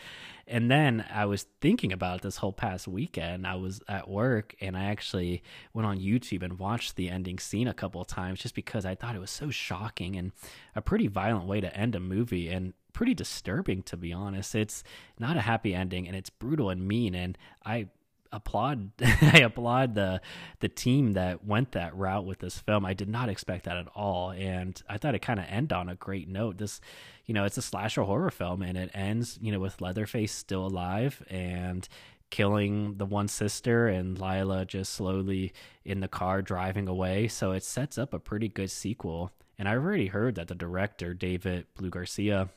And 0.47 0.71
then 0.71 1.05
I 1.13 1.25
was 1.25 1.47
thinking 1.61 1.93
about 1.93 2.23
this 2.23 2.37
whole 2.37 2.53
past 2.53 2.87
weekend. 2.87 3.47
I 3.47 3.57
was 3.57 3.83
at 3.89 4.09
work, 4.09 4.55
and 4.61 4.77
I 4.77 4.85
actually 4.85 5.43
went 5.73 5.87
on 5.87 5.99
YouTube 5.99 6.43
and 6.43 6.59
watched 6.59 6.97
the 6.97 7.09
ending 7.09 7.39
scene 7.39 7.67
a 7.67 7.75
couple 7.75 8.01
of 8.01 8.07
times, 8.07 8.41
just 8.41 8.55
because 8.55 8.85
I 8.85 8.95
thought 8.95 9.17
it 9.17 9.21
was 9.21 9.31
so 9.31 9.51
shocking 9.51 10.17
and 10.17 10.33
a 10.77 10.83
pretty 10.83 11.09
violent 11.09 11.47
way 11.47 11.61
to 11.65 11.77
end 11.77 11.95
a 11.95 12.01
movie, 12.01 12.49
and 12.49 12.75
pretty 12.93 13.15
disturbing 13.15 13.83
to 13.83 13.97
be 13.97 14.13
honest. 14.13 14.55
It's 14.55 14.83
not 15.19 15.37
a 15.37 15.43
happy 15.43 15.75
ending, 15.75 16.07
and 16.07 16.17
it's 16.17 16.31
brutal 16.31 16.71
and 16.71 16.87
mean, 16.87 17.15
and 17.15 17.37
I 17.65 17.89
applaud 18.35 18.91
I 19.01 19.41
applaud 19.45 19.95
the 19.95 20.21
the 20.61 20.69
team 20.69 21.13
that 21.13 21.45
went 21.45 21.73
that 21.73 21.95
route 21.97 22.25
with 22.25 22.41
this 22.41 22.59
film. 22.59 22.85
I 22.85 22.95
did 22.95 23.09
not 23.09 23.29
expect 23.29 23.65
that 23.65 23.77
at 23.77 23.89
all, 23.95 24.31
and 24.31 24.81
I 24.89 24.99
thought 24.99 25.15
it 25.15 25.21
kind 25.23 25.41
of 25.41 25.47
end 25.49 25.73
on 25.73 25.89
a 25.89 25.95
great 25.95 26.29
note. 26.29 26.59
This, 26.59 26.81
you 27.27 27.35
know, 27.35 27.45
it's 27.45 27.59
a 27.59 27.63
slasher 27.63 28.03
horror 28.03 28.31
film, 28.31 28.63
and 28.63 28.77
it 28.77 28.91
ends, 28.95 29.39
you 29.41 29.53
know, 29.53 29.61
with 29.61 29.81
Leatherface 29.81 30.33
still 30.33 30.67
alive 30.67 31.23
and 31.29 31.89
killing 32.31 32.97
the 32.97 33.07
one 33.07 33.29
sister 33.29 33.87
and 33.87 34.19
Lila 34.19 34.65
just 34.65 34.93
slowly 34.93 35.53
in 35.85 36.01
the 36.01 36.09
car 36.09 36.43
driving 36.43 36.89
away. 36.89 37.29
So 37.29 37.53
it 37.53 37.63
sets 37.63 37.97
up 37.97 38.13
a 38.13 38.19
pretty 38.19 38.49
good 38.49 38.73
sequel. 38.73 39.31
And 39.59 39.69
I've 39.69 39.83
already 39.83 40.09
heard 40.09 40.35
that 40.35 40.49
the 40.49 40.55
director 40.55 41.15
David 41.15 41.67
Blue 41.77 41.91
Garcia 41.91 42.49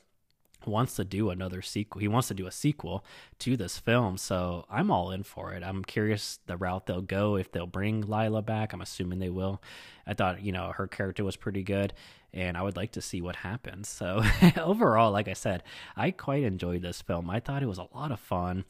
wants 0.65 0.95
to 0.95 1.03
do 1.03 1.29
another 1.29 1.61
sequel. 1.61 2.01
He 2.01 2.07
wants 2.07 2.27
to 2.29 2.33
do 2.33 2.47
a 2.47 2.51
sequel 2.51 3.05
to 3.39 3.55
this 3.55 3.77
film, 3.77 4.17
so 4.17 4.65
I'm 4.69 4.91
all 4.91 5.11
in 5.11 5.23
for 5.23 5.53
it. 5.53 5.63
I'm 5.63 5.83
curious 5.83 6.39
the 6.47 6.57
route 6.57 6.87
they'll 6.87 7.01
go 7.01 7.35
if 7.35 7.51
they'll 7.51 7.67
bring 7.67 8.01
Lila 8.01 8.41
back. 8.41 8.73
I'm 8.73 8.81
assuming 8.81 9.19
they 9.19 9.29
will. 9.29 9.61
I 10.05 10.13
thought, 10.13 10.41
you 10.41 10.51
know, 10.51 10.71
her 10.75 10.87
character 10.87 11.23
was 11.23 11.35
pretty 11.35 11.63
good 11.63 11.93
and 12.33 12.57
I 12.57 12.61
would 12.61 12.75
like 12.75 12.91
to 12.93 13.01
see 13.01 13.21
what 13.21 13.37
happens. 13.37 13.87
So, 13.87 14.21
overall, 14.57 15.11
like 15.11 15.27
I 15.27 15.33
said, 15.33 15.63
I 15.95 16.11
quite 16.11 16.43
enjoyed 16.43 16.81
this 16.81 17.01
film. 17.01 17.29
I 17.29 17.39
thought 17.39 17.63
it 17.63 17.67
was 17.67 17.77
a 17.77 17.87
lot 17.95 18.11
of 18.11 18.19
fun 18.19 18.65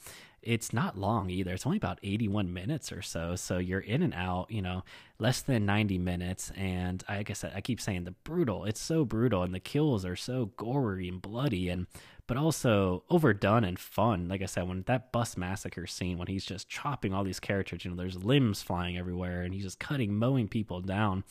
it's 0.47 0.71
not 0.71 0.97
long 0.97 1.29
either. 1.29 1.51
It's 1.51 1.65
only 1.65 1.77
about 1.77 1.99
81 2.03 2.53
minutes 2.53 2.93
or 2.93 3.01
so. 3.01 3.35
So 3.35 3.57
you're 3.57 3.81
in 3.81 4.01
and 4.01 4.13
out, 4.13 4.49
you 4.49 4.61
know, 4.61 4.85
less 5.19 5.41
than 5.41 5.65
90 5.65 5.97
minutes. 5.97 6.53
And 6.55 7.03
I 7.05 7.23
guess 7.23 7.43
I, 7.43 7.51
I 7.55 7.61
keep 7.61 7.81
saying 7.81 8.05
the 8.05 8.11
brutal, 8.23 8.63
it's 8.63 8.79
so 8.79 9.03
brutal 9.03 9.43
and 9.43 9.53
the 9.53 9.59
kills 9.59 10.05
are 10.05 10.15
so 10.15 10.51
gory 10.55 11.09
and 11.09 11.21
bloody 11.21 11.67
and, 11.67 11.85
but 12.27 12.37
also 12.37 13.03
overdone 13.09 13.65
and 13.65 13.77
fun. 13.77 14.29
Like 14.29 14.41
I 14.41 14.45
said, 14.45 14.69
when 14.69 14.83
that 14.83 15.11
bus 15.11 15.35
massacre 15.35 15.85
scene, 15.85 16.17
when 16.17 16.27
he's 16.27 16.45
just 16.45 16.69
chopping 16.69 17.13
all 17.13 17.25
these 17.25 17.41
characters, 17.41 17.83
you 17.83 17.91
know, 17.91 17.97
there's 17.97 18.23
limbs 18.23 18.61
flying 18.61 18.97
everywhere 18.97 19.41
and 19.41 19.53
he's 19.53 19.63
just 19.63 19.79
cutting, 19.79 20.15
mowing 20.15 20.47
people 20.47 20.79
down 20.79 21.25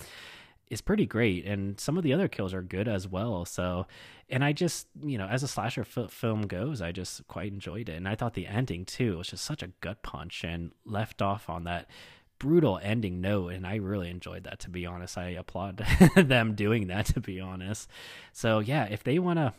is 0.69 0.81
pretty 0.81 1.07
great 1.07 1.45
and 1.45 1.79
some 1.79 1.97
of 1.97 2.03
the 2.03 2.13
other 2.13 2.29
kills 2.29 2.53
are 2.53 2.63
good 2.63 2.89
as 2.89 3.07
well 3.07 3.45
so 3.45 3.87
and 4.29 4.45
i 4.45 4.53
just 4.53 4.89
you 5.03 5.17
know 5.17 5.27
as 5.27 5.43
a 5.43 5.49
slasher 5.49 5.83
f- 5.83 6.11
film 6.11 6.43
goes 6.43 6.83
i 6.83 6.91
just 6.91 7.27
quite 7.29 7.53
enjoyed 7.53 7.89
it 7.89 7.97
and 7.97 8.09
i 8.09 8.15
thought 8.15 8.35
the 8.35 8.47
ending 8.47 8.85
too 8.85 9.19
was 9.19 9.29
just 9.29 9.45
such 9.45 9.63
a 9.63 9.69
gut 9.81 10.03
punch 10.03 10.45
and 10.45 10.73
left 10.85 11.23
off 11.23 11.49
on 11.49 11.65
that 11.65 11.89
brutal 12.39 12.79
ending 12.83 13.21
note 13.21 13.53
and 13.53 13.67
i 13.67 13.77
really 13.77 14.11
enjoyed 14.11 14.45
that 14.45 14.59
to 14.59 14.69
be 14.69 14.85
honest 14.85 15.17
i 15.17 15.29
applaud 15.29 15.85
them 16.17 16.55
doing 16.55 16.89
that 16.89 17.07
to 17.07 17.21
be 17.21 17.41
honest 17.41 17.89
so 18.33 18.59
yeah 18.59 18.85
if 18.85 19.05
they 19.05 19.19
want 19.19 19.39
to 19.39 19.55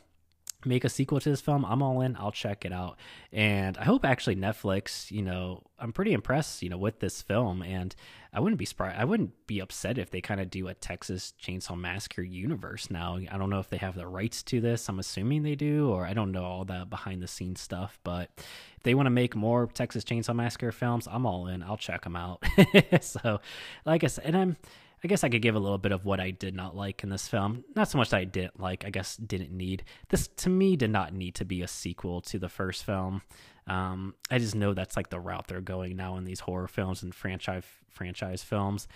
make 0.65 0.83
a 0.83 0.89
sequel 0.89 1.19
to 1.19 1.29
this 1.29 1.41
film, 1.41 1.65
I'm 1.65 1.81
all 1.81 2.01
in. 2.01 2.15
I'll 2.17 2.31
check 2.31 2.65
it 2.65 2.73
out. 2.73 2.97
And 3.31 3.77
I 3.77 3.83
hope 3.83 4.05
actually 4.05 4.35
Netflix, 4.35 5.11
you 5.11 5.21
know, 5.21 5.63
I'm 5.79 5.93
pretty 5.93 6.13
impressed, 6.13 6.61
you 6.63 6.69
know, 6.69 6.77
with 6.77 6.99
this 6.99 7.21
film 7.21 7.61
and 7.61 7.95
I 8.37 8.39
wouldn't 8.39 8.59
be 8.59 8.65
surprised 8.65 8.99
I 8.99 9.03
wouldn't 9.03 9.47
be 9.47 9.61
upset 9.61 9.97
if 9.97 10.11
they 10.11 10.21
kind 10.21 10.39
of 10.39 10.51
do 10.51 10.67
a 10.67 10.75
Texas 10.75 11.33
Chainsaw 11.41 11.75
Massacre 11.75 12.21
universe 12.21 12.91
now. 12.91 13.17
I 13.31 13.35
don't 13.35 13.49
know 13.49 13.57
if 13.57 13.67
they 13.67 13.77
have 13.77 13.95
the 13.95 14.05
rights 14.05 14.43
to 14.43 14.61
this. 14.61 14.87
I'm 14.87 14.99
assuming 14.99 15.41
they 15.41 15.55
do 15.55 15.89
or 15.89 16.05
I 16.05 16.13
don't 16.13 16.31
know 16.31 16.43
all 16.43 16.63
the 16.63 16.85
behind 16.87 17.23
the 17.23 17.27
scenes 17.27 17.59
stuff, 17.61 17.97
but 18.03 18.29
if 18.37 18.83
they 18.83 18.93
want 18.93 19.07
to 19.07 19.11
make 19.11 19.35
more 19.35 19.65
Texas 19.65 20.03
Chainsaw 20.03 20.35
Massacre 20.35 20.71
films, 20.71 21.07
I'm 21.09 21.25
all 21.25 21.47
in. 21.47 21.63
I'll 21.63 21.77
check 21.77 22.03
them 22.03 22.15
out. 22.15 22.43
so, 23.01 23.41
like 23.87 24.03
I 24.03 24.07
said, 24.07 24.25
and 24.25 24.37
I'm 24.37 24.57
I 25.03 25.07
guess 25.07 25.23
I 25.23 25.29
could 25.29 25.41
give 25.41 25.55
a 25.55 25.59
little 25.59 25.79
bit 25.79 25.91
of 25.91 26.05
what 26.05 26.19
I 26.19 26.29
did 26.29 26.55
not 26.55 26.75
like 26.75 27.03
in 27.03 27.09
this 27.09 27.27
film. 27.27 27.63
Not 27.75 27.89
so 27.89 27.97
much 27.97 28.11
that 28.11 28.17
I 28.17 28.25
didn't 28.25 28.59
like, 28.59 28.85
I 28.85 28.91
guess 28.91 29.17
didn't 29.17 29.51
need. 29.51 29.83
This 30.09 30.27
to 30.27 30.49
me 30.49 30.75
did 30.75 30.91
not 30.91 31.11
need 31.11 31.33
to 31.35 31.45
be 31.45 31.63
a 31.63 31.67
sequel 31.67 32.21
to 32.21 32.37
the 32.37 32.49
first 32.49 32.83
film. 32.83 33.23
Um, 33.67 34.15
I 34.31 34.39
just 34.39 34.55
know 34.55 34.73
that's 34.73 34.95
like 34.95 35.09
the 35.09 35.19
route 35.19 35.47
they're 35.47 35.61
going 35.61 35.95
now 35.95 36.17
in 36.17 36.23
these 36.23 36.39
horror 36.39 36.67
films 36.67 37.03
and 37.03 37.13
franchise 37.13 37.65
franchise 37.89 38.43
films. 38.43 38.87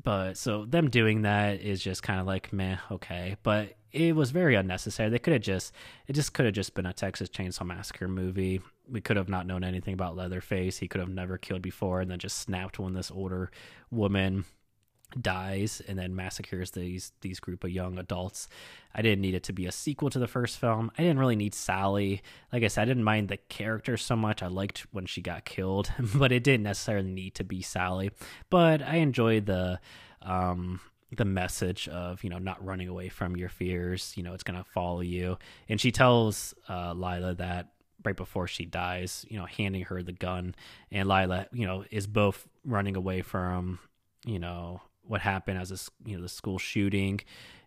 But 0.00 0.36
so 0.36 0.64
them 0.64 0.90
doing 0.90 1.22
that 1.22 1.60
is 1.60 1.82
just 1.82 2.02
kind 2.02 2.20
of 2.20 2.26
like 2.26 2.52
meh, 2.52 2.76
okay. 2.90 3.36
But 3.42 3.74
it 3.92 4.14
was 4.14 4.30
very 4.30 4.54
unnecessary. 4.54 5.08
They 5.08 5.18
could 5.18 5.32
have 5.32 5.42
just 5.42 5.72
it 6.06 6.12
just 6.12 6.32
could 6.32 6.46
have 6.46 6.54
just 6.54 6.74
been 6.74 6.86
a 6.86 6.92
Texas 6.92 7.28
Chainsaw 7.28 7.66
Massacre 7.66 8.08
movie. 8.08 8.60
We 8.88 9.00
could 9.00 9.16
have 9.16 9.28
not 9.28 9.46
known 9.46 9.64
anything 9.64 9.94
about 9.94 10.16
Leatherface. 10.16 10.78
He 10.78 10.88
could 10.88 11.00
have 11.00 11.10
never 11.10 11.38
killed 11.38 11.62
before 11.62 12.00
and 12.00 12.10
then 12.10 12.18
just 12.18 12.38
snapped 12.38 12.78
when 12.78 12.94
this 12.94 13.10
older 13.10 13.50
woman 13.90 14.44
dies 15.20 15.82
and 15.86 15.98
then 15.98 16.14
massacres 16.14 16.70
these 16.72 17.12
these 17.20 17.40
group 17.40 17.64
of 17.64 17.70
young 17.70 17.98
adults. 17.98 18.48
I 18.94 19.02
didn't 19.02 19.20
need 19.20 19.34
it 19.34 19.44
to 19.44 19.52
be 19.52 19.66
a 19.66 19.72
sequel 19.72 20.10
to 20.10 20.18
the 20.18 20.26
first 20.26 20.58
film. 20.58 20.90
I 20.98 21.02
didn't 21.02 21.18
really 21.18 21.36
need 21.36 21.54
Sally. 21.54 22.22
Like 22.52 22.62
I 22.62 22.68
said, 22.68 22.82
I 22.82 22.86
didn't 22.86 23.04
mind 23.04 23.28
the 23.28 23.36
character 23.36 23.96
so 23.96 24.16
much. 24.16 24.42
I 24.42 24.46
liked 24.46 24.86
when 24.92 25.06
she 25.06 25.20
got 25.20 25.44
killed, 25.44 25.90
but 26.14 26.32
it 26.32 26.44
didn't 26.44 26.64
necessarily 26.64 27.10
need 27.10 27.34
to 27.36 27.44
be 27.44 27.62
Sally. 27.62 28.10
But 28.50 28.82
I 28.82 28.96
enjoyed 28.96 29.46
the 29.46 29.80
um 30.22 30.80
the 31.16 31.24
message 31.24 31.88
of 31.88 32.22
you 32.22 32.30
know 32.30 32.38
not 32.38 32.62
running 32.64 32.88
away 32.88 33.08
from 33.08 33.36
your 33.36 33.48
fears 33.48 34.12
you 34.16 34.22
know 34.22 34.34
it's 34.34 34.42
going 34.42 34.58
to 34.58 34.70
follow 34.70 35.00
you 35.00 35.38
and 35.68 35.80
she 35.80 35.90
tells 35.90 36.54
uh, 36.68 36.92
lila 36.92 37.34
that 37.34 37.68
right 38.04 38.16
before 38.16 38.46
she 38.46 38.66
dies 38.66 39.24
you 39.30 39.38
know 39.38 39.46
handing 39.46 39.84
her 39.84 40.02
the 40.02 40.12
gun 40.12 40.54
and 40.92 41.08
lila 41.08 41.46
you 41.52 41.66
know 41.66 41.84
is 41.90 42.06
both 42.06 42.46
running 42.64 42.94
away 42.94 43.22
from 43.22 43.78
you 44.26 44.38
know 44.38 44.82
what 45.08 45.20
happened 45.20 45.58
as 45.58 45.72
a 45.72 46.08
you 46.08 46.16
know 46.16 46.22
the 46.22 46.28
school 46.28 46.58
shooting 46.58 47.20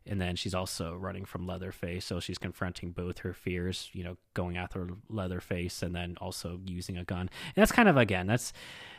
and 0.05 0.19
then 0.19 0.35
she's 0.35 0.55
also 0.55 0.95
running 0.95 1.25
from 1.25 1.45
Leatherface, 1.45 2.05
so 2.05 2.19
she's 2.19 2.39
confronting 2.39 2.91
both 2.91 3.19
her 3.19 3.33
fears, 3.33 3.89
you 3.93 4.03
know, 4.03 4.17
going 4.33 4.57
after 4.57 4.89
Leatherface 5.09 5.83
and 5.83 5.95
then 5.95 6.17
also 6.19 6.59
using 6.65 6.97
a 6.97 7.03
gun. 7.03 7.21
And 7.21 7.29
that's 7.55 7.71
kind 7.71 7.87
of 7.87 7.97
again, 7.97 8.25
that's 8.25 8.51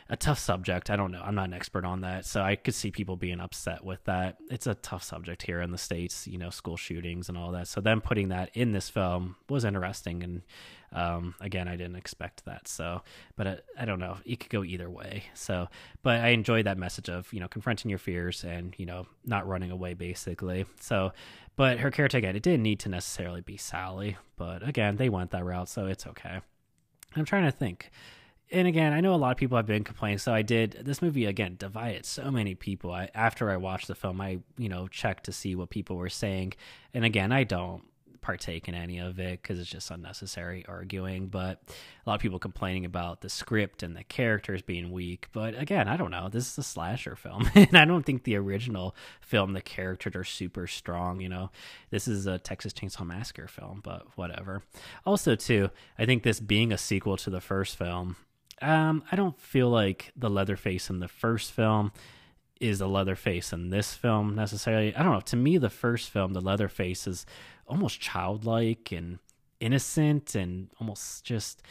a 0.09 0.17
tough 0.17 0.39
subject. 0.39 0.89
I 0.89 0.95
don't 0.95 1.11
know. 1.11 1.21
I'm 1.23 1.35
not 1.35 1.47
an 1.47 1.53
expert 1.53 1.85
on 1.85 2.01
that, 2.01 2.25
so 2.25 2.41
I 2.41 2.55
could 2.55 2.73
see 2.73 2.91
people 2.91 3.15
being 3.15 3.39
upset 3.39 3.83
with 3.83 4.03
that. 4.05 4.37
It's 4.49 4.67
a 4.67 4.75
tough 4.75 5.03
subject 5.03 5.43
here 5.43 5.61
in 5.61 5.71
the 5.71 5.77
states, 5.77 6.27
you 6.27 6.37
know, 6.37 6.49
school 6.49 6.77
shootings 6.77 7.29
and 7.29 7.37
all 7.37 7.51
that. 7.51 7.67
So 7.67 7.81
them 7.81 8.01
putting 8.01 8.29
that 8.29 8.49
in 8.53 8.71
this 8.71 8.89
film 8.89 9.35
was 9.49 9.65
interesting, 9.65 10.23
and 10.23 10.41
um, 10.91 11.35
again, 11.39 11.67
I 11.67 11.75
didn't 11.75 11.95
expect 11.95 12.45
that. 12.45 12.67
So, 12.67 13.01
but 13.35 13.47
I, 13.47 13.57
I 13.79 13.85
don't 13.85 13.99
know. 13.99 14.17
It 14.25 14.39
could 14.39 14.49
go 14.49 14.63
either 14.63 14.89
way. 14.89 15.23
So, 15.33 15.67
but 16.03 16.19
I 16.19 16.29
enjoyed 16.29 16.65
that 16.65 16.77
message 16.77 17.09
of 17.09 17.31
you 17.33 17.39
know 17.39 17.47
confronting 17.47 17.89
your 17.89 17.99
fears 17.99 18.43
and 18.43 18.75
you 18.77 18.85
know 18.85 19.07
not 19.25 19.47
running 19.47 19.71
away, 19.71 19.93
basically. 19.93 20.65
So, 20.79 21.13
but 21.55 21.79
her 21.79 21.87
again, 21.87 22.35
it 22.35 22.43
didn't 22.43 22.63
need 22.63 22.79
to 22.81 22.89
necessarily 22.89 23.41
be 23.41 23.57
Sally, 23.57 24.17
but 24.37 24.67
again, 24.67 24.97
they 24.97 25.09
went 25.09 25.31
that 25.31 25.45
route, 25.45 25.69
so 25.69 25.85
it's 25.85 26.07
okay. 26.07 26.41
I'm 27.15 27.25
trying 27.25 27.45
to 27.45 27.51
think 27.51 27.91
and 28.53 28.67
again, 28.67 28.93
I 28.93 29.01
know 29.01 29.15
a 29.15 29.17
lot 29.17 29.31
of 29.31 29.37
people 29.37 29.57
have 29.57 29.65
been 29.65 29.83
complaining. 29.83 30.19
So 30.19 30.33
I 30.33 30.43
did 30.43 30.83
this 30.85 31.01
movie 31.01 31.25
again 31.25 31.55
divided 31.57 32.05
so 32.05 32.31
many 32.31 32.55
people. 32.55 32.91
I 32.91 33.09
after 33.15 33.49
I 33.49 33.57
watched 33.57 33.87
the 33.87 33.95
film, 33.95 34.21
I 34.21 34.39
you 34.57 34.69
know 34.69 34.87
checked 34.87 35.25
to 35.25 35.33
see 35.33 35.55
what 35.55 35.69
people 35.69 35.97
were 35.97 36.09
saying, 36.09 36.53
and 36.93 37.03
again, 37.03 37.31
I 37.31 37.43
don't 37.43 37.83
partake 38.21 38.69
in 38.69 38.73
any 38.73 38.99
of 38.99 39.19
it 39.19 39.41
because 39.41 39.59
it's 39.59 39.69
just 39.69 39.91
unnecessary 39.91 40.63
arguing. 40.67 41.27
But 41.27 41.61
a 42.05 42.09
lot 42.09 42.15
of 42.15 42.21
people 42.21 42.39
complaining 42.39 42.85
about 42.85 43.21
the 43.21 43.29
script 43.29 43.83
and 43.83 43.97
the 43.97 44.03
characters 44.03 44.61
being 44.61 44.91
weak. 44.91 45.27
But 45.33 45.59
again, 45.59 45.87
I 45.87 45.97
don't 45.97 46.11
know. 46.11 46.29
This 46.29 46.51
is 46.51 46.57
a 46.59 46.63
slasher 46.63 47.15
film, 47.15 47.49
and 47.55 47.75
I 47.75 47.85
don't 47.85 48.05
think 48.05 48.23
the 48.23 48.35
original 48.37 48.95
film 49.19 49.53
the 49.53 49.61
characters 49.61 50.15
are 50.15 50.23
super 50.23 50.67
strong. 50.67 51.21
You 51.21 51.29
know, 51.29 51.51
this 51.89 52.07
is 52.07 52.27
a 52.27 52.37
Texas 52.37 52.71
Chainsaw 52.71 53.05
Massacre 53.05 53.47
film, 53.47 53.81
but 53.83 54.05
whatever. 54.15 54.61
Also, 55.05 55.35
too, 55.35 55.69
I 55.97 56.05
think 56.05 56.21
this 56.21 56.39
being 56.39 56.71
a 56.71 56.77
sequel 56.77 57.17
to 57.17 57.31
the 57.31 57.41
first 57.41 57.75
film 57.75 58.15
um, 58.61 59.03
I 59.11 59.15
don't 59.15 59.39
feel 59.39 59.69
like 59.69 60.11
the 60.15 60.29
Leatherface 60.29 60.89
in 60.89 60.99
the 60.99 61.07
first 61.07 61.51
film 61.51 61.91
is 62.59 62.79
the 62.79 62.87
Leatherface 62.87 63.51
in 63.51 63.69
this 63.69 63.93
film 63.93 64.35
necessarily. 64.35 64.95
I 64.95 65.03
don't 65.03 65.13
know. 65.13 65.19
To 65.21 65.35
me, 65.35 65.57
the 65.57 65.69
first 65.69 66.09
film, 66.09 66.33
the 66.33 66.41
Leatherface 66.41 67.07
is 67.07 67.25
almost 67.67 67.99
childlike 67.99 68.91
and 68.91 69.19
innocent 69.59 70.35
and 70.35 70.69
almost 70.79 71.23
just 71.23 71.63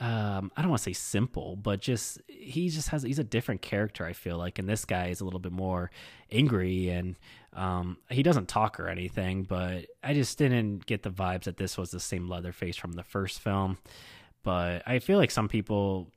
um, 0.00 0.50
I 0.56 0.62
don't 0.62 0.70
want 0.70 0.80
to 0.80 0.90
say 0.90 0.92
simple, 0.92 1.54
but 1.54 1.80
just 1.80 2.20
he 2.26 2.68
just 2.68 2.88
has 2.88 3.04
he's 3.04 3.20
a 3.20 3.24
different 3.24 3.62
character. 3.62 4.04
I 4.04 4.12
feel 4.12 4.36
like, 4.36 4.58
and 4.58 4.68
this 4.68 4.84
guy 4.84 5.06
is 5.08 5.20
a 5.20 5.24
little 5.24 5.38
bit 5.38 5.52
more 5.52 5.90
angry, 6.32 6.88
and 6.88 7.16
um, 7.52 7.98
he 8.10 8.24
doesn't 8.24 8.48
talk 8.48 8.80
or 8.80 8.88
anything. 8.88 9.44
But 9.44 9.86
I 10.02 10.14
just 10.14 10.36
didn't 10.36 10.86
get 10.86 11.04
the 11.04 11.10
vibes 11.10 11.44
that 11.44 11.58
this 11.58 11.78
was 11.78 11.90
the 11.90 12.00
same 12.00 12.28
Leatherface 12.28 12.76
from 12.76 12.92
the 12.92 13.04
first 13.04 13.38
film. 13.38 13.78
But 14.42 14.82
I 14.84 14.98
feel 14.98 15.18
like 15.18 15.30
some 15.30 15.48
people 15.48 16.10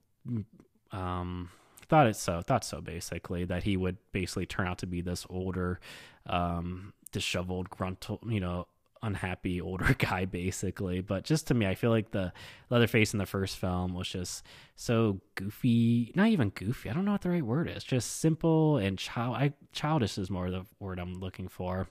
um, 0.91 1.49
thought 1.89 2.07
it 2.07 2.15
so 2.15 2.41
thought 2.41 2.63
so 2.63 2.81
basically 2.81 3.45
that 3.45 3.63
he 3.63 3.77
would 3.77 3.97
basically 4.11 4.45
turn 4.45 4.67
out 4.67 4.79
to 4.79 4.87
be 4.87 5.01
this 5.01 5.25
older, 5.29 5.79
um, 6.25 6.93
disheveled, 7.11 7.69
grunt, 7.69 8.05
you 8.27 8.39
know, 8.39 8.67
unhappy 9.03 9.61
older 9.61 9.95
guy 9.97 10.25
basically. 10.25 11.01
But 11.01 11.23
just 11.23 11.47
to 11.47 11.53
me 11.53 11.65
i 11.67 11.75
feel 11.75 11.91
like 11.91 12.11
the 12.11 12.33
leatherface 12.69 13.13
in 13.13 13.19
the 13.19 13.25
first 13.25 13.57
film 13.57 13.93
was 13.93 14.07
just 14.09 14.43
so 14.75 15.19
goofy 15.35 16.11
not 16.15 16.27
even 16.27 16.49
goofy 16.49 16.89
i 16.89 16.93
don't 16.93 17.05
know 17.05 17.11
what 17.11 17.21
the 17.21 17.29
right 17.29 17.43
word 17.43 17.69
is 17.69 17.83
just 17.83 18.19
simple 18.19 18.77
and 18.77 18.97
child 18.97 19.35
I, 19.35 19.53
childish 19.71 20.17
is 20.17 20.29
more 20.29 20.49
the 20.49 20.65
word 20.79 20.99
i'm 20.99 21.15
looking 21.15 21.47
for. 21.47 21.87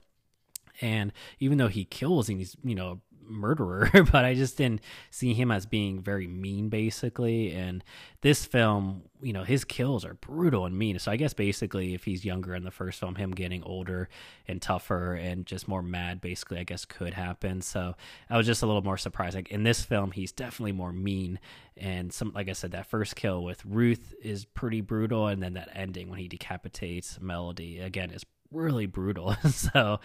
And 0.82 1.12
even 1.40 1.56
though 1.56 1.68
he 1.68 1.86
kills 1.86 2.28
and 2.28 2.38
he's 2.38 2.54
you 2.62 2.74
know 2.74 3.00
murderer, 3.28 3.90
but 4.12 4.24
I 4.24 4.34
just 4.34 4.56
didn't 4.56 4.80
see 5.10 5.34
him 5.34 5.50
as 5.50 5.66
being 5.66 6.00
very 6.00 6.26
mean, 6.26 6.68
basically. 6.68 7.52
And 7.52 7.82
this 8.20 8.44
film, 8.44 9.02
you 9.20 9.32
know, 9.32 9.44
his 9.44 9.64
kills 9.64 10.04
are 10.04 10.14
brutal 10.14 10.66
and 10.66 10.76
mean. 10.76 10.98
So 10.98 11.10
I 11.10 11.16
guess 11.16 11.34
basically, 11.34 11.94
if 11.94 12.04
he's 12.04 12.24
younger 12.24 12.54
in 12.54 12.64
the 12.64 12.70
first 12.70 13.00
film, 13.00 13.14
him 13.14 13.32
getting 13.32 13.62
older 13.64 14.08
and 14.48 14.60
tougher 14.60 15.14
and 15.14 15.46
just 15.46 15.68
more 15.68 15.82
mad, 15.82 16.20
basically, 16.20 16.58
I 16.58 16.64
guess 16.64 16.84
could 16.84 17.14
happen. 17.14 17.60
So 17.62 17.94
I 18.30 18.36
was 18.36 18.46
just 18.46 18.62
a 18.62 18.66
little 18.66 18.82
more 18.82 18.98
surprised. 18.98 19.36
Like 19.36 19.50
in 19.50 19.62
this 19.62 19.82
film, 19.82 20.10
he's 20.10 20.32
definitely 20.32 20.72
more 20.72 20.92
mean. 20.92 21.38
And 21.76 22.12
some, 22.12 22.32
like 22.34 22.48
I 22.48 22.52
said, 22.52 22.72
that 22.72 22.86
first 22.86 23.16
kill 23.16 23.42
with 23.42 23.64
Ruth 23.64 24.14
is 24.22 24.44
pretty 24.44 24.80
brutal, 24.80 25.26
and 25.26 25.42
then 25.42 25.54
that 25.54 25.68
ending 25.74 26.08
when 26.08 26.18
he 26.18 26.28
decapitates 26.28 27.20
Melody 27.20 27.80
again 27.80 28.10
is 28.10 28.24
really 28.50 28.86
brutal. 28.86 29.34
so 29.50 30.00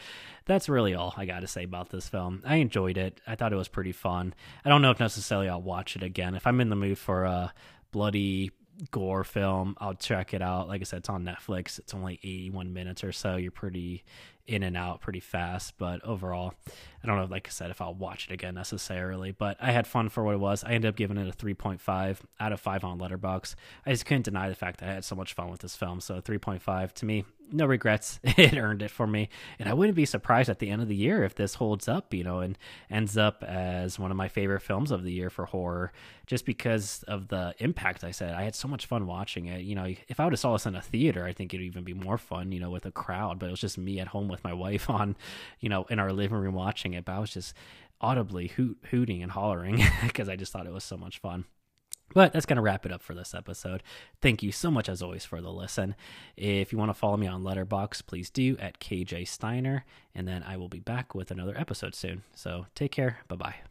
that's 0.45 0.69
really 0.69 0.95
all 0.95 1.13
I 1.17 1.25
got 1.25 1.41
to 1.41 1.47
say 1.47 1.63
about 1.63 1.89
this 1.89 2.10
film. 2.10 2.41
I 2.45 2.58
enjoyed 2.58 2.97
it. 2.97 3.21
I 3.27 3.36
thought 3.36 3.54
it 3.54 3.58
was 3.58 3.67
pretty 3.67 3.91
fun. 3.91 4.34
I 4.65 4.69
don't 4.69 4.82
know 4.82 4.91
if 4.91 4.99
necessarily 4.99 5.49
I'll 5.49 5.62
watch 5.62 5.95
it 5.95 6.04
again. 6.04 6.36
If 6.36 6.47
I'm 6.47 6.62
in 6.62 6.69
the 6.69 6.75
mood 6.75 6.97
for 6.97 7.23
a 7.23 7.54
bloody 7.91 8.51
gore 8.89 9.23
film, 9.23 9.75
I'll 9.80 9.93
check 9.93 10.34
it 10.34 10.41
out. 10.41 10.67
Like 10.67 10.82
I 10.82 10.84
said, 10.86 10.99
it's 10.99 11.10
on 11.10 11.23
Netflix. 11.23 11.77
It's 11.77 11.93
only 11.93 12.19
81 12.23 12.73
minutes 12.73 13.04
or 13.04 13.12
so. 13.12 13.36
You're 13.36 13.51
pretty 13.51 14.04
in 14.47 14.63
and 14.63 14.75
out 14.75 15.01
pretty 15.01 15.19
fast. 15.19 15.77
But 15.77 16.04
overall, 16.04 16.54
I 17.04 17.08
don't 17.08 17.17
know, 17.17 17.25
like 17.25 17.47
I 17.47 17.51
said, 17.51 17.71
if 17.71 17.82
I'll 17.82 17.93
watch 17.93 18.27
it 18.30 18.34
again 18.34 18.56
necessarily. 18.56 19.32
But 19.32 19.58
I 19.60 19.71
had 19.71 19.88
fun 19.88 20.10
for 20.10 20.23
what 20.23 20.36
it 20.36 20.39
was. 20.39 20.63
I 20.63 20.71
ended 20.71 20.89
up 20.89 20.95
giving 20.95 21.17
it 21.17 21.27
a 21.27 21.32
3.5 21.32 22.17
out 22.39 22.51
of 22.51 22.60
5 22.60 22.84
on 22.84 22.99
Letterboxd. 22.99 23.56
I 23.86 23.91
just 23.91 24.06
couldn't 24.06 24.25
deny 24.25 24.49
the 24.49 24.56
fact 24.56 24.80
that 24.80 24.89
I 24.89 24.93
had 24.93 25.06
so 25.06 25.15
much 25.15 25.34
fun 25.34 25.49
with 25.49 25.62
this 25.62 25.75
film. 25.75 26.01
So 26.01 26.21
3.5 26.21 26.93
to 26.93 27.06
me, 27.06 27.25
no 27.51 27.65
regrets. 27.65 28.19
it 28.23 28.57
earned 28.57 28.81
it 28.81 28.91
for 28.91 29.07
me. 29.07 29.29
And 29.59 29.67
I 29.67 29.73
wouldn't 29.73 29.95
be 29.95 30.05
surprised 30.05 30.49
at 30.49 30.59
the 30.59 30.69
end 30.69 30.81
of 30.81 30.87
the 30.87 30.95
year 30.95 31.23
if 31.23 31.35
this 31.35 31.55
holds 31.55 31.87
up, 31.87 32.13
you 32.13 32.23
know, 32.23 32.39
and 32.39 32.57
ends 32.89 33.17
up 33.17 33.43
as 33.43 33.99
one 33.99 34.11
of 34.11 34.17
my 34.17 34.27
favorite 34.27 34.61
films 34.61 34.91
of 34.91 35.03
the 35.03 35.11
year 35.11 35.29
for 35.29 35.45
horror, 35.45 35.91
just 36.25 36.45
because 36.45 37.03
of 37.07 37.27
the 37.27 37.53
impact 37.59 38.03
I 38.03 38.11
said. 38.11 38.33
I 38.33 38.43
had 38.43 38.55
so 38.55 38.67
much 38.67 38.85
fun 38.85 39.07
watching 39.07 39.45
it. 39.45 39.61
You 39.61 39.75
know, 39.75 39.93
if 40.07 40.19
I 40.19 40.23
would 40.23 40.33
have 40.33 40.39
saw 40.39 40.53
this 40.53 40.65
in 40.65 40.75
a 40.75 40.81
theater, 40.81 41.25
I 41.25 41.33
think 41.33 41.53
it'd 41.53 41.65
even 41.65 41.83
be 41.83 41.93
more 41.93 42.17
fun, 42.17 42.51
you 42.51 42.59
know, 42.59 42.69
with 42.69 42.85
a 42.85 42.91
crowd. 42.91 43.39
But 43.39 43.47
it 43.47 43.51
was 43.51 43.61
just 43.61 43.77
me 43.77 43.99
at 43.99 44.07
home 44.07 44.27
with 44.27 44.43
my 44.43 44.53
wife 44.53 44.89
on, 44.89 45.15
you 45.59 45.69
know, 45.69 45.85
in 45.89 45.99
our 45.99 46.11
living 46.11 46.37
room 46.37 46.55
watching 46.55 46.93
it. 46.93 47.05
But 47.05 47.13
I 47.13 47.19
was 47.19 47.31
just 47.31 47.53
audibly 47.99 48.47
hoot, 48.47 48.77
hooting 48.89 49.21
and 49.21 49.31
hollering 49.31 49.83
because 50.03 50.27
I 50.27 50.35
just 50.35 50.51
thought 50.51 50.65
it 50.65 50.73
was 50.73 50.83
so 50.83 50.97
much 50.97 51.19
fun. 51.19 51.45
But 52.13 52.34
that's 52.34 52.45
going 52.45 52.58
to 52.58 52.62
wrap 52.62 52.86
it 52.86 52.91
up 52.91 53.02
for 53.02 53.13
this 53.13 53.34
episode. 53.34 53.84
Thank 54.21 54.43
you 54.43 54.52
so 54.52 54.69
much, 54.71 54.89
as 54.89 55.02
always, 55.02 55.26
for 55.26 55.41
the 55.41 55.52
listen. 55.52 55.95
If 56.36 56.71
you 56.71 56.78
want 56.78 56.89
to 56.89 56.93
follow 56.93 57.17
me 57.17 57.28
on 57.28 57.43
Letterboxd, 57.43 58.06
please 58.06 58.30
do 58.30 58.58
at 58.60 58.80
KJ 58.80 59.28
Steiner. 59.28 59.86
And 60.13 60.28
then 60.28 60.43
I 60.43 60.58
will 60.58 60.69
be 60.69 60.80
back 60.80 61.15
with 61.15 61.32
another 61.32 61.58
episode 61.58 61.95
soon. 61.95 62.24
So 62.36 62.65
take 62.76 62.91
care. 62.91 63.19
Bye 63.28 63.36
bye. 63.36 63.70